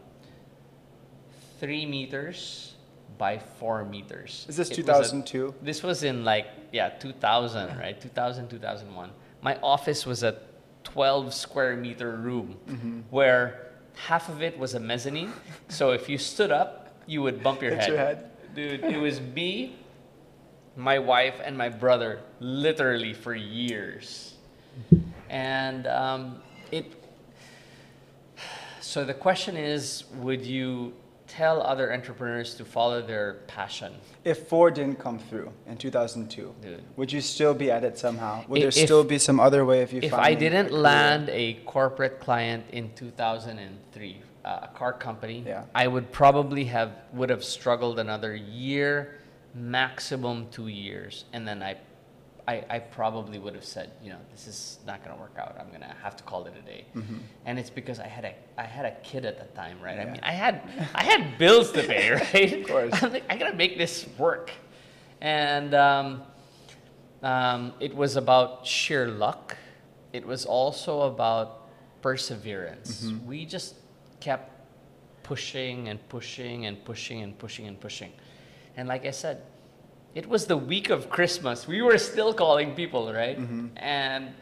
three 1.60 1.86
meters 1.86 2.74
by 3.18 3.38
four 3.38 3.84
meters. 3.84 4.46
Is 4.48 4.56
this 4.56 4.70
It 4.70 4.78
was 4.86 5.08
a- 5.08 5.12
2002? 5.22 5.54
this 5.62 5.82
was 5.82 6.02
in 6.02 6.24
like, 6.24 6.46
yeah, 6.72 6.88
2000, 6.90 7.78
right? 7.78 8.00
2000, 8.00 8.48
2001. 8.48 9.10
My 9.42 9.56
office 9.62 10.06
was 10.06 10.22
a 10.22 10.38
12 10.84 11.32
square 11.34 11.76
meter 11.76 12.10
room 12.16 12.56
Mm-hmm. 12.68 13.00
where 13.10 13.66
half 13.94 14.28
of 14.28 14.42
it 14.42 14.58
was 14.58 14.74
a 14.74 14.80
mezzanine. 14.80 15.32
So 15.68 15.90
if 15.92 16.08
you 16.08 16.16
stood 16.18 16.50
up, 16.50 16.88
you 17.06 17.22
would 17.22 17.42
bump 17.42 17.60
your 17.62 17.72
Hit 17.72 17.80
head. 17.80 17.88
your 17.88 17.98
head. 17.98 18.30
Dude, 18.54 18.84
it 18.84 18.98
was 18.98 19.20
me, 19.20 19.76
my 20.80 20.98
wife, 20.98 21.40
and 21.44 21.56
my 21.56 21.68
brother 21.68 22.20
literally 22.40 23.12
for 23.12 23.34
years. 23.34 24.34
And 25.28 25.86
um, 25.86 26.42
it. 26.72 26.86
So 28.80 29.04
the 29.04 29.14
question 29.14 29.56
is 29.56 30.04
would 30.16 30.44
you 30.44 30.94
tell 31.28 31.62
other 31.62 31.92
entrepreneurs 31.92 32.54
to 32.56 32.64
follow 32.64 33.00
their 33.00 33.34
passion? 33.46 33.92
If 34.24 34.48
Ford 34.48 34.74
didn't 34.74 34.98
come 34.98 35.18
through 35.18 35.52
in 35.68 35.76
2002, 35.76 36.54
Dude. 36.60 36.82
would 36.96 37.12
you 37.12 37.20
still 37.20 37.54
be 37.54 37.70
at 37.70 37.84
it 37.84 37.96
somehow? 37.98 38.44
Would 38.48 38.58
If- 38.58 38.74
there 38.74 38.84
still 38.86 39.04
be 39.04 39.18
some 39.18 39.38
other 39.38 39.64
way 39.64 39.82
if 39.82 39.92
you 39.92 40.00
found 40.00 40.12
it? 40.12 40.16
if 40.16 40.20
I 40.20 40.34
didn't 40.34 40.68
career? 40.70 40.78
land 40.80 41.28
a 41.30 41.54
corporate 41.66 42.18
client 42.18 42.64
in 42.72 42.90
2003, 42.96 44.20
uh, 44.44 44.58
a 44.62 44.68
car 44.76 44.92
company, 44.92 45.44
Yeah. 45.46 45.62
I 45.72 45.86
would 45.86 46.10
probably 46.10 46.64
have 46.64 46.90
would 47.12 47.30
have 47.30 47.44
struggled 47.44 48.00
another 48.00 48.34
year, 48.34 49.19
maximum 49.54 50.48
two 50.50 50.68
years, 50.68 51.24
and 51.32 51.46
then 51.46 51.62
I, 51.62 51.76
I, 52.46 52.64
I 52.68 52.78
probably 52.78 53.38
would 53.38 53.54
have 53.54 53.64
said, 53.64 53.92
you 54.02 54.10
know, 54.10 54.18
this 54.30 54.46
is 54.46 54.78
not 54.86 55.04
going 55.04 55.14
to 55.14 55.20
work 55.20 55.36
out. 55.38 55.56
I'm 55.60 55.68
going 55.68 55.80
to 55.80 55.94
have 56.02 56.16
to 56.16 56.22
call 56.24 56.46
it 56.46 56.54
a 56.58 56.62
day. 56.62 56.84
And 57.46 57.58
it's 57.58 57.70
because 57.70 58.00
I 58.00 58.06
had 58.06 58.24
a 58.24 58.34
I 58.58 58.64
had 58.64 58.86
a 58.86 58.92
kid 59.02 59.24
at 59.24 59.38
the 59.38 59.56
time, 59.56 59.80
right? 59.80 59.98
I 59.98 60.04
mean, 60.04 60.20
I 60.22 60.32
had 60.32 60.62
I 60.94 61.04
had 61.04 61.38
bills 61.38 61.72
to 61.72 61.82
pay, 61.82 62.10
right? 62.32 62.60
Of 62.60 62.66
course. 62.66 63.02
I'm 63.02 63.12
like, 63.12 63.24
I 63.28 63.36
gotta 63.36 63.56
make 63.56 63.78
this 63.78 64.06
work, 64.18 64.50
and. 65.20 65.74
Um, 65.74 66.22
um, 67.22 67.74
it 67.80 67.94
was 67.94 68.16
about 68.16 68.66
sheer 68.66 69.08
luck. 69.08 69.56
It 70.12 70.26
was 70.26 70.46
also 70.46 71.02
about 71.02 71.68
perseverance. 72.02 73.04
Mm-hmm. 73.04 73.26
We 73.26 73.44
just 73.44 73.74
kept 74.20 74.50
pushing 75.22 75.88
and 75.88 76.06
pushing 76.08 76.66
and 76.66 76.82
pushing 76.84 77.22
and 77.22 77.38
pushing 77.38 77.66
and 77.66 77.78
pushing. 77.78 78.08
And 78.08 78.16
like 78.88 79.06
I 79.06 79.10
said, 79.10 79.42
it 80.14 80.28
was 80.28 80.46
the 80.46 80.56
week 80.56 80.90
of 80.90 81.08
Christmas. 81.10 81.66
We 81.66 81.82
were 81.82 81.98
still 81.98 82.34
calling 82.34 82.74
people, 82.74 83.12
right? 83.12 83.38
Mm-hmm. 83.38 83.68
And, 83.76 84.34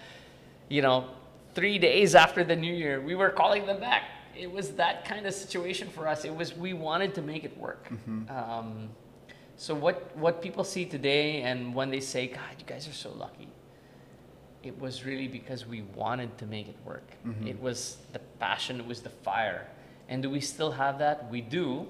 you 0.69 0.83
know, 0.83 1.09
three 1.55 1.79
days 1.79 2.15
after 2.15 2.45
the 2.45 2.57
new 2.57 2.73
year, 2.73 3.01
we 3.01 3.15
were 3.15 3.31
calling 3.31 3.67
them 3.67 3.81
back. 3.81 4.05
It 4.37 4.51
was 4.51 4.73
that 4.73 5.05
kind 5.05 5.27
of 5.27 5.35
situation 5.35 5.89
for 5.89 6.07
us. 6.07 6.25
It 6.25 6.35
was, 6.35 6.57
we 6.57 6.73
wanted 6.73 7.15
to 7.17 7.23
make 7.23 7.45
it 7.45 7.57
work. 7.59 7.89
Mm-hmm. 7.89 8.31
Um, 8.31 8.89
so 9.59 9.75
what 9.75 10.17
what 10.17 10.41
people 10.41 10.63
see 10.63 10.85
today, 10.85 11.43
and 11.43 11.75
when 11.75 11.91
they 11.91 11.99
say, 11.99 12.29
"God, 12.29 12.55
you 12.61 12.65
guys 12.65 12.87
are 12.89 12.93
so 12.93 13.11
lucky," 13.11 13.49
it 14.63 14.79
was 14.81 15.05
really 15.05 15.27
because 15.27 15.67
we 15.67 15.83
wanted 15.97 16.39
to 16.39 16.47
make 16.47 16.69
it 16.69 16.77
work. 16.85 17.11
Mm-hmm. 17.27 17.49
It 17.49 17.61
was 17.61 17.97
the 18.13 18.21
passion, 18.39 18.79
it 18.79 18.87
was 18.87 19.01
the 19.01 19.11
fire. 19.11 19.67
And 20.09 20.23
do 20.23 20.31
we 20.31 20.41
still 20.41 20.71
have 20.71 21.01
that? 21.01 21.29
We 21.29 21.41
do. 21.41 21.89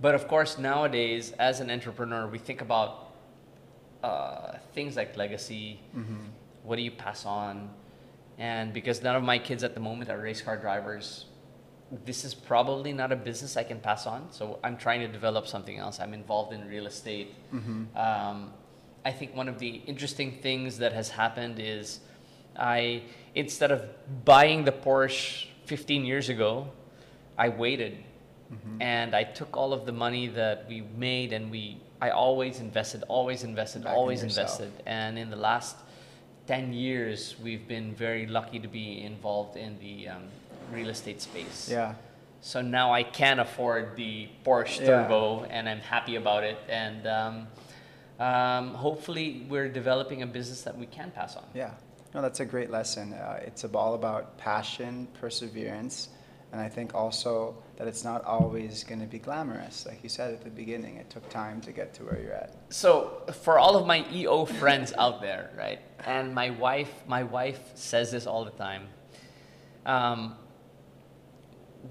But 0.00 0.14
of 0.14 0.28
course, 0.28 0.58
nowadays, 0.58 1.32
as 1.38 1.60
an 1.60 1.70
entrepreneur, 1.70 2.26
we 2.26 2.38
think 2.38 2.60
about 2.60 3.12
uh, 4.02 4.58
things 4.74 4.96
like 4.96 5.16
legacy. 5.16 5.80
What 6.62 6.76
do 6.76 6.82
you 6.82 6.90
pass 6.90 7.24
on? 7.24 7.70
And 8.38 8.72
because 8.72 9.02
none 9.02 9.16
of 9.16 9.22
my 9.22 9.38
kids 9.38 9.64
at 9.64 9.74
the 9.74 9.80
moment 9.80 10.10
are 10.10 10.18
race 10.18 10.42
car 10.42 10.56
drivers, 10.58 11.24
this 12.04 12.24
is 12.24 12.34
probably 12.34 12.92
not 12.92 13.12
a 13.12 13.16
business 13.16 13.56
I 13.56 13.62
can 13.62 13.80
pass 13.80 14.06
on. 14.06 14.30
So 14.32 14.58
I'm 14.62 14.76
trying 14.76 15.00
to 15.00 15.08
develop 15.08 15.46
something 15.46 15.78
else. 15.78 16.00
I'm 16.00 16.12
involved 16.12 16.52
in 16.52 16.68
real 16.68 16.86
estate. 16.86 17.34
Um, 17.96 18.52
I 19.04 19.12
think 19.12 19.34
one 19.34 19.48
of 19.48 19.58
the 19.58 19.80
interesting 19.86 20.32
things 20.42 20.78
that 20.78 20.92
has 20.92 21.08
happened 21.10 21.58
is 21.58 22.00
I, 22.58 23.02
instead 23.34 23.70
of 23.70 23.82
buying 24.24 24.64
the 24.64 24.72
Porsche 24.72 25.46
15 25.64 26.04
years 26.04 26.28
ago, 26.28 26.68
I 27.38 27.48
waited 27.50 27.98
and 28.80 29.14
I 29.14 29.24
took 29.24 29.56
all 29.56 29.72
of 29.72 29.86
the 29.86 29.92
money 29.92 30.28
that 30.28 30.66
we 30.68 30.82
made 30.96 31.32
and 31.32 31.50
we, 31.50 31.80
I 32.00 32.10
always 32.10 32.60
invested, 32.60 33.02
always 33.08 33.42
invested, 33.42 33.84
Back 33.84 33.94
always 33.94 34.22
yourself. 34.22 34.60
invested. 34.60 34.82
And 34.86 35.18
in 35.18 35.30
the 35.30 35.36
last 35.36 35.76
10 36.46 36.72
years, 36.72 37.34
we've 37.42 37.66
been 37.66 37.94
very 37.94 38.26
lucky 38.26 38.58
to 38.60 38.68
be 38.68 39.02
involved 39.02 39.56
in 39.56 39.78
the 39.80 40.08
um, 40.08 40.24
real 40.72 40.88
estate 40.90 41.20
space. 41.22 41.68
Yeah. 41.70 41.94
So 42.40 42.60
now 42.62 42.92
I 42.92 43.02
can 43.02 43.40
afford 43.40 43.96
the 43.96 44.28
Porsche 44.44 44.80
Yeah. 44.80 44.86
Turbo, 44.86 45.44
and 45.44 45.68
I'm 45.68 45.80
happy 45.80 46.14
about 46.16 46.44
it. 46.44 46.58
And 46.68 47.06
um, 47.06 47.46
um, 48.20 48.74
hopefully, 48.74 49.46
we're 49.48 49.68
developing 49.68 50.22
a 50.22 50.26
business 50.26 50.62
that 50.62 50.76
we 50.78 50.86
can 50.86 51.10
pass 51.10 51.36
on. 51.36 51.44
Yeah. 51.54 51.70
No, 52.14 52.22
that's 52.22 52.40
a 52.40 52.44
great 52.44 52.70
lesson. 52.70 53.12
Uh, 53.12 53.40
it's 53.42 53.64
all 53.64 53.94
about 53.94 54.38
passion, 54.38 55.08
perseverance, 55.20 56.08
and 56.52 56.60
I 56.60 56.68
think 56.68 56.94
also 56.94 57.56
that 57.76 57.86
it's 57.86 58.04
not 58.04 58.24
always 58.24 58.84
going 58.84 59.00
to 59.00 59.06
be 59.06 59.18
glamorous. 59.18 59.84
Like 59.86 60.02
you 60.02 60.08
said 60.08 60.32
at 60.32 60.42
the 60.42 60.50
beginning, 60.50 60.96
it 60.96 61.10
took 61.10 61.28
time 61.28 61.60
to 61.62 61.72
get 61.72 61.92
to 61.94 62.04
where 62.04 62.20
you're 62.20 62.32
at. 62.32 62.54
So 62.70 63.22
for 63.42 63.58
all 63.58 63.76
of 63.76 63.86
my 63.86 64.06
EO 64.12 64.46
friends 64.46 64.92
out 64.96 65.20
there, 65.20 65.50
right? 65.56 65.80
And 66.04 66.34
my 66.34 66.50
wife, 66.50 66.92
my 67.06 67.24
wife 67.24 67.60
says 67.74 68.12
this 68.12 68.26
all 68.26 68.44
the 68.44 68.52
time. 68.52 68.88
Um, 69.84 70.36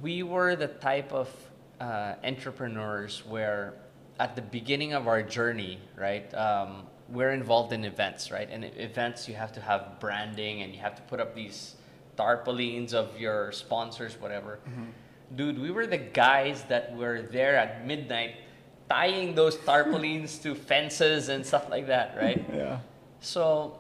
we 0.02 0.24
were 0.24 0.56
the 0.56 0.68
type 0.68 1.12
of 1.12 1.30
uh, 1.80 2.16
entrepreneurs 2.24 3.26
where, 3.26 3.76
at 4.20 4.36
the 4.36 4.42
beginning 4.42 4.94
of 4.94 5.08
our 5.08 5.22
journey, 5.22 5.80
right, 5.96 6.34
um, 6.34 6.84
we're 7.10 7.32
involved 7.32 7.72
in 7.72 7.86
events, 7.86 8.32
right? 8.32 8.50
And 8.50 8.66
events, 8.78 9.28
you 9.30 9.36
have 9.36 9.52
to 9.54 9.62
have 9.62 10.00
branding 10.00 10.62
and 10.62 10.74
you 10.74 10.80
have 10.80 10.96
to 10.96 11.02
put 11.04 11.20
up 11.20 11.36
these 11.36 11.76
tarpaulins 12.18 12.94
of 12.94 13.20
your 13.20 13.52
sponsors, 13.52 14.20
whatever. 14.20 14.60
Dude, 15.36 15.60
we 15.60 15.72
were 15.72 15.88
the 15.88 15.98
guys 15.98 16.64
that 16.70 16.96
were 16.96 17.24
there 17.24 17.56
at 17.58 17.86
midnight 17.86 18.36
tying 18.90 19.34
those 19.34 19.58
tarpaulins 19.58 20.38
to 20.40 20.54
fences 20.54 21.30
and 21.30 21.46
stuff 21.46 21.70
like 21.70 21.88
that, 21.88 22.16
right? 22.18 22.46
Yeah. 22.54 22.80
So 23.20 23.80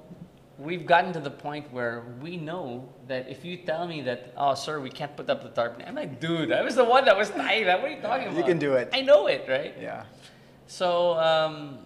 we've 0.57 0.85
gotten 0.85 1.13
to 1.13 1.19
the 1.19 1.29
point 1.29 1.71
where 1.71 2.03
we 2.21 2.37
know 2.37 2.89
that 3.07 3.29
if 3.29 3.45
you 3.45 3.57
tell 3.57 3.87
me 3.87 4.01
that, 4.01 4.33
oh, 4.37 4.55
sir, 4.55 4.79
we 4.79 4.89
can't 4.89 5.15
put 5.15 5.29
up 5.29 5.43
the 5.43 5.49
tarpaulin, 5.49 5.87
I'm 5.87 5.95
like, 5.95 6.19
dude, 6.19 6.51
I 6.51 6.63
was 6.63 6.75
the 6.75 6.83
one 6.83 7.05
that 7.05 7.15
was 7.15 7.29
tying 7.29 7.65
that. 7.65 7.81
What 7.81 7.91
are 7.91 7.93
you 7.95 8.01
talking 8.01 8.23
you 8.23 8.29
about? 8.29 8.37
You 8.39 8.43
can 8.43 8.57
do 8.57 8.73
it. 8.73 8.89
I 8.91 9.01
know 9.01 9.27
it, 9.27 9.45
right? 9.47 9.75
Yeah. 9.79 10.05
So 10.67 11.13
um, 11.19 11.79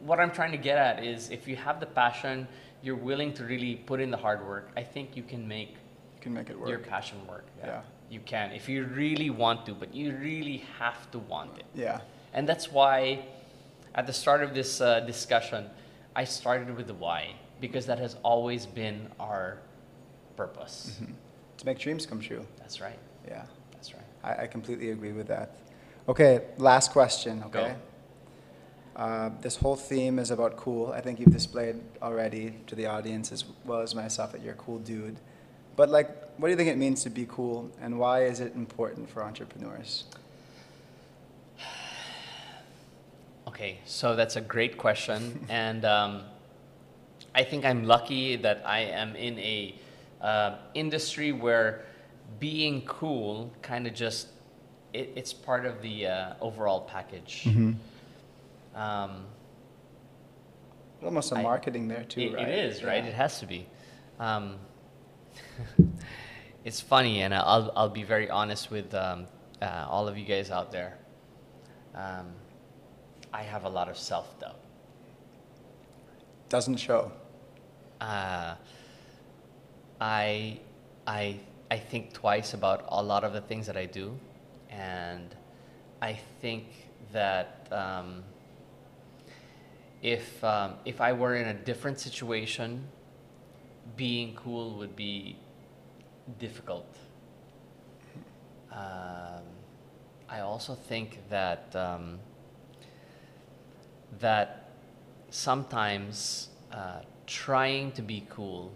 what 0.00 0.18
I'm 0.18 0.32
trying 0.32 0.50
to 0.52 0.58
get 0.58 0.76
at 0.76 1.04
is 1.04 1.30
if 1.30 1.46
you 1.46 1.56
have 1.56 1.78
the 1.78 1.86
passion, 1.86 2.48
you're 2.84 3.02
willing 3.10 3.32
to 3.34 3.44
really 3.44 3.76
put 3.76 4.00
in 4.00 4.10
the 4.10 4.16
hard 4.16 4.46
work, 4.46 4.70
I 4.76 4.82
think 4.82 5.16
you 5.16 5.22
can 5.22 5.48
make 5.48 5.70
You 6.16 6.20
can 6.20 6.34
make 6.34 6.50
it 6.50 6.58
work. 6.58 6.68
your 6.68 6.78
passion 6.78 7.18
work. 7.26 7.46
Yeah. 7.58 7.80
You 8.10 8.20
can 8.20 8.52
if 8.52 8.68
you 8.68 8.84
really 8.84 9.30
want 9.30 9.64
to, 9.66 9.72
but 9.74 9.94
you 9.94 10.14
really 10.16 10.62
have 10.78 11.10
to 11.12 11.18
want 11.18 11.58
it. 11.58 11.64
Yeah. 11.74 12.00
And 12.34 12.48
that's 12.48 12.70
why, 12.70 13.24
at 13.94 14.06
the 14.06 14.12
start 14.12 14.42
of 14.42 14.54
this 14.54 14.80
uh, 14.80 15.00
discussion, 15.00 15.64
I 16.14 16.24
started 16.24 16.76
with 16.76 16.86
the 16.86 16.94
why, 16.94 17.34
because 17.60 17.86
that 17.86 17.98
has 17.98 18.16
always 18.22 18.66
been 18.66 19.08
our 19.18 19.58
purpose. 20.36 21.00
To 21.58 21.66
make 21.66 21.78
dreams 21.78 22.04
come 22.06 22.20
true. 22.20 22.44
That's 22.58 22.80
right. 22.80 22.98
Yeah. 23.26 23.44
That's 23.72 23.94
right. 23.94 24.02
I, 24.22 24.42
I 24.42 24.46
completely 24.46 24.90
agree 24.90 25.12
with 25.12 25.28
that. 25.28 25.56
Okay, 26.08 26.42
last 26.58 26.92
question, 26.92 27.42
Go. 27.50 27.74
Uh, 28.96 29.30
this 29.40 29.56
whole 29.56 29.74
theme 29.74 30.18
is 30.18 30.30
about 30.30 30.56
cool. 30.56 30.92
I 30.92 31.00
think 31.00 31.18
you've 31.18 31.32
displayed 31.32 31.80
already 32.00 32.54
to 32.68 32.76
the 32.76 32.86
audience 32.86 33.32
as 33.32 33.44
well 33.64 33.80
as 33.80 33.94
myself 33.94 34.32
that 34.32 34.42
you're 34.42 34.54
a 34.54 34.56
cool 34.56 34.78
dude. 34.78 35.16
But 35.74 35.88
like, 35.88 36.08
what 36.36 36.46
do 36.46 36.50
you 36.50 36.56
think 36.56 36.68
it 36.68 36.78
means 36.78 37.02
to 37.02 37.10
be 37.10 37.26
cool, 37.28 37.70
and 37.80 37.98
why 37.98 38.24
is 38.24 38.40
it 38.40 38.54
important 38.54 39.10
for 39.10 39.22
entrepreneurs? 39.22 40.04
Okay, 43.46 43.78
so 43.84 44.16
that's 44.16 44.34
a 44.34 44.40
great 44.40 44.78
question, 44.78 45.44
and 45.48 45.84
um, 45.84 46.22
I 47.34 47.44
think 47.44 47.64
I'm 47.64 47.84
lucky 47.84 48.34
that 48.36 48.62
I 48.64 48.80
am 48.80 49.14
in 49.14 49.38
a 49.38 49.74
uh, 50.20 50.56
industry 50.74 51.30
where 51.30 51.84
being 52.40 52.82
cool 52.82 53.52
kind 53.62 53.86
of 53.86 53.94
just 53.94 54.28
it, 54.92 55.12
it's 55.14 55.32
part 55.32 55.66
of 55.66 55.82
the 55.82 56.06
uh, 56.06 56.34
overall 56.40 56.80
package. 56.80 57.46
Um, 58.74 59.26
Almost 61.02 61.28
some 61.28 61.38
I- 61.38 61.42
marketing 61.42 61.88
there 61.88 62.04
too, 62.04 62.20
It- 62.22 62.34
right? 62.34 62.48
It 62.48 62.58
is, 62.64 62.82
right? 62.82 63.02
Yeah. 63.04 63.10
It 63.10 63.14
has 63.14 63.38
to 63.40 63.46
be. 63.46 63.66
Um, 64.18 64.58
it's 66.64 66.80
funny, 66.80 67.22
and 67.22 67.34
I'll, 67.34 67.72
I'll 67.76 67.88
be 67.90 68.04
very 68.04 68.30
honest 68.30 68.70
with 68.70 68.94
um, 68.94 69.26
uh, 69.60 69.86
all 69.88 70.08
of 70.08 70.16
you 70.16 70.24
guys 70.24 70.50
out 70.50 70.72
there. 70.72 70.96
Um, 71.94 72.32
I 73.32 73.42
have 73.42 73.64
a 73.64 73.68
lot 73.68 73.88
of 73.88 73.96
self 73.98 74.38
doubt. 74.40 74.58
Doesn't 76.48 76.76
show. 76.76 77.10
Uh, 78.00 78.54
I, 80.00 80.58
I, 81.06 81.40
I 81.70 81.78
think 81.78 82.12
twice 82.12 82.54
about 82.54 82.84
a 82.88 83.02
lot 83.02 83.24
of 83.24 83.32
the 83.32 83.40
things 83.40 83.66
that 83.66 83.76
I 83.76 83.86
do, 83.86 84.16
and 84.70 85.34
I 86.02 86.18
think 86.40 86.66
that 87.12 87.68
um, 87.72 88.22
if 90.04 90.44
um, 90.44 90.74
if 90.84 91.00
I 91.00 91.14
were 91.14 91.34
in 91.34 91.48
a 91.48 91.54
different 91.54 91.98
situation, 91.98 92.84
being 93.96 94.34
cool 94.34 94.76
would 94.76 94.94
be 94.94 95.36
difficult. 96.38 96.94
Um, 98.70 99.44
I 100.28 100.40
also 100.40 100.74
think 100.74 101.20
that 101.30 101.74
um, 101.74 102.18
that 104.20 104.68
sometimes 105.30 106.48
uh, 106.70 107.00
trying 107.26 107.90
to 107.92 108.02
be 108.02 108.26
cool 108.28 108.72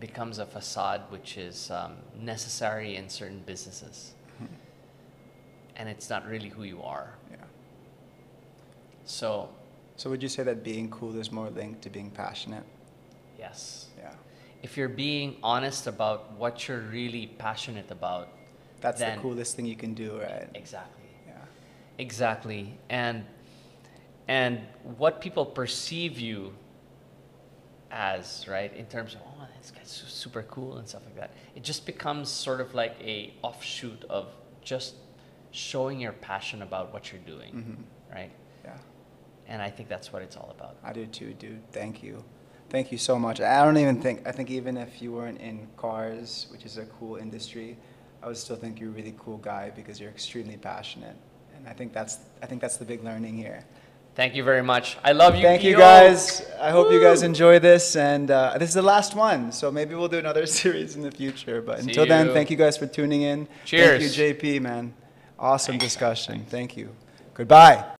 becomes 0.00 0.38
a 0.38 0.46
facade 0.46 1.02
which 1.10 1.38
is 1.38 1.70
um, 1.70 1.92
necessary 2.20 2.96
in 2.96 3.08
certain 3.08 3.42
businesses, 3.46 4.14
and 5.76 5.88
it's 5.88 6.10
not 6.10 6.26
really 6.26 6.48
who 6.48 6.64
you 6.64 6.82
are. 6.82 7.14
Yeah. 7.30 7.36
So 9.04 9.48
So 10.02 10.10
would 10.10 10.20
you 10.20 10.28
say 10.28 10.42
that 10.42 10.64
being 10.64 10.90
cool 10.90 11.16
is 11.16 11.30
more 11.30 11.48
linked 11.48 11.82
to 11.82 11.88
being 11.88 12.10
passionate? 12.10 12.64
yes. 13.38 13.86
Yeah. 13.96 14.10
if 14.60 14.76
you're 14.76 14.88
being 14.88 15.36
honest 15.44 15.86
about 15.86 16.32
what 16.32 16.66
you're 16.66 16.80
really 17.00 17.28
passionate 17.38 17.88
about, 17.92 18.26
That's 18.80 18.98
the 19.00 19.14
coolest 19.20 19.54
thing 19.54 19.64
you 19.66 19.76
can 19.76 19.94
do, 19.94 20.18
right? 20.18 20.48
Exactly. 20.56 21.06
Yeah. 21.28 21.34
Exactly. 21.98 22.74
And 22.90 23.24
and 24.26 24.58
what 24.98 25.20
people 25.20 25.46
perceive 25.46 26.18
you 26.18 26.52
as, 27.92 28.48
right, 28.48 28.74
in 28.74 28.86
terms 28.86 29.14
of 29.14 29.20
oh 29.24 29.46
this 29.60 29.70
guy's 29.70 29.90
super 30.08 30.42
cool 30.54 30.78
and 30.78 30.88
stuff 30.88 31.04
like 31.04 31.14
that, 31.22 31.30
it 31.54 31.62
just 31.62 31.86
becomes 31.86 32.28
sort 32.28 32.60
of 32.60 32.74
like 32.74 32.96
a 33.00 33.32
offshoot 33.42 34.02
of 34.10 34.26
just 34.62 34.94
showing 35.52 36.00
your 36.00 36.12
passion 36.30 36.62
about 36.62 36.92
what 36.92 37.12
you're 37.12 37.26
doing, 37.34 37.52
Mhm. 37.54 38.14
right? 38.16 38.32
Yeah. 38.64 38.78
And 39.52 39.60
I 39.60 39.68
think 39.68 39.90
that's 39.90 40.14
what 40.14 40.22
it's 40.22 40.34
all 40.34 40.50
about. 40.56 40.78
I 40.82 40.94
do 40.94 41.04
too, 41.04 41.34
dude. 41.34 41.60
Thank 41.72 42.02
you. 42.02 42.24
Thank 42.70 42.90
you 42.90 42.96
so 42.96 43.18
much. 43.18 43.38
I 43.38 43.62
don't 43.62 43.76
even 43.76 44.00
think, 44.00 44.26
I 44.26 44.32
think 44.32 44.50
even 44.50 44.78
if 44.78 45.02
you 45.02 45.12
weren't 45.12 45.38
in 45.42 45.68
cars, 45.76 46.46
which 46.50 46.64
is 46.64 46.78
a 46.78 46.86
cool 46.86 47.16
industry, 47.16 47.76
I 48.22 48.28
would 48.28 48.38
still 48.38 48.56
think 48.56 48.80
you're 48.80 48.88
a 48.88 48.92
really 48.92 49.14
cool 49.18 49.36
guy 49.36 49.70
because 49.76 50.00
you're 50.00 50.08
extremely 50.08 50.56
passionate. 50.56 51.16
And 51.54 51.68
I 51.68 51.74
think 51.74 51.92
that's, 51.92 52.16
I 52.42 52.46
think 52.46 52.62
that's 52.62 52.78
the 52.78 52.86
big 52.86 53.04
learning 53.04 53.36
here. 53.36 53.66
Thank 54.14 54.34
you 54.34 54.42
very 54.42 54.62
much. 54.62 54.96
I 55.04 55.12
love 55.12 55.36
you. 55.36 55.42
Thank 55.42 55.64
you 55.64 55.76
guys. 55.76 56.46
I 56.58 56.70
hope 56.70 56.90
you 56.90 57.00
guys 57.02 57.22
enjoy 57.22 57.58
this. 57.58 57.94
And 57.94 58.30
uh, 58.30 58.56
this 58.58 58.70
is 58.70 58.74
the 58.74 58.80
last 58.80 59.14
one. 59.14 59.52
So 59.52 59.70
maybe 59.70 59.94
we'll 59.94 60.08
do 60.08 60.18
another 60.18 60.46
series 60.62 60.96
in 60.96 61.02
the 61.02 61.10
future. 61.10 61.60
But 61.60 61.80
See 61.80 61.88
until 61.88 62.06
then, 62.06 62.32
thank 62.32 62.48
you 62.48 62.56
guys 62.56 62.78
for 62.78 62.86
tuning 62.86 63.20
in. 63.20 63.46
Cheers. 63.66 64.16
Thank 64.16 64.42
you, 64.42 64.58
JP, 64.58 64.62
man. 64.62 64.94
Awesome 65.38 65.72
Thanks, 65.72 65.92
discussion. 65.92 66.46
Thank 66.48 66.74
you. 66.78 66.96
Goodbye. 67.34 67.96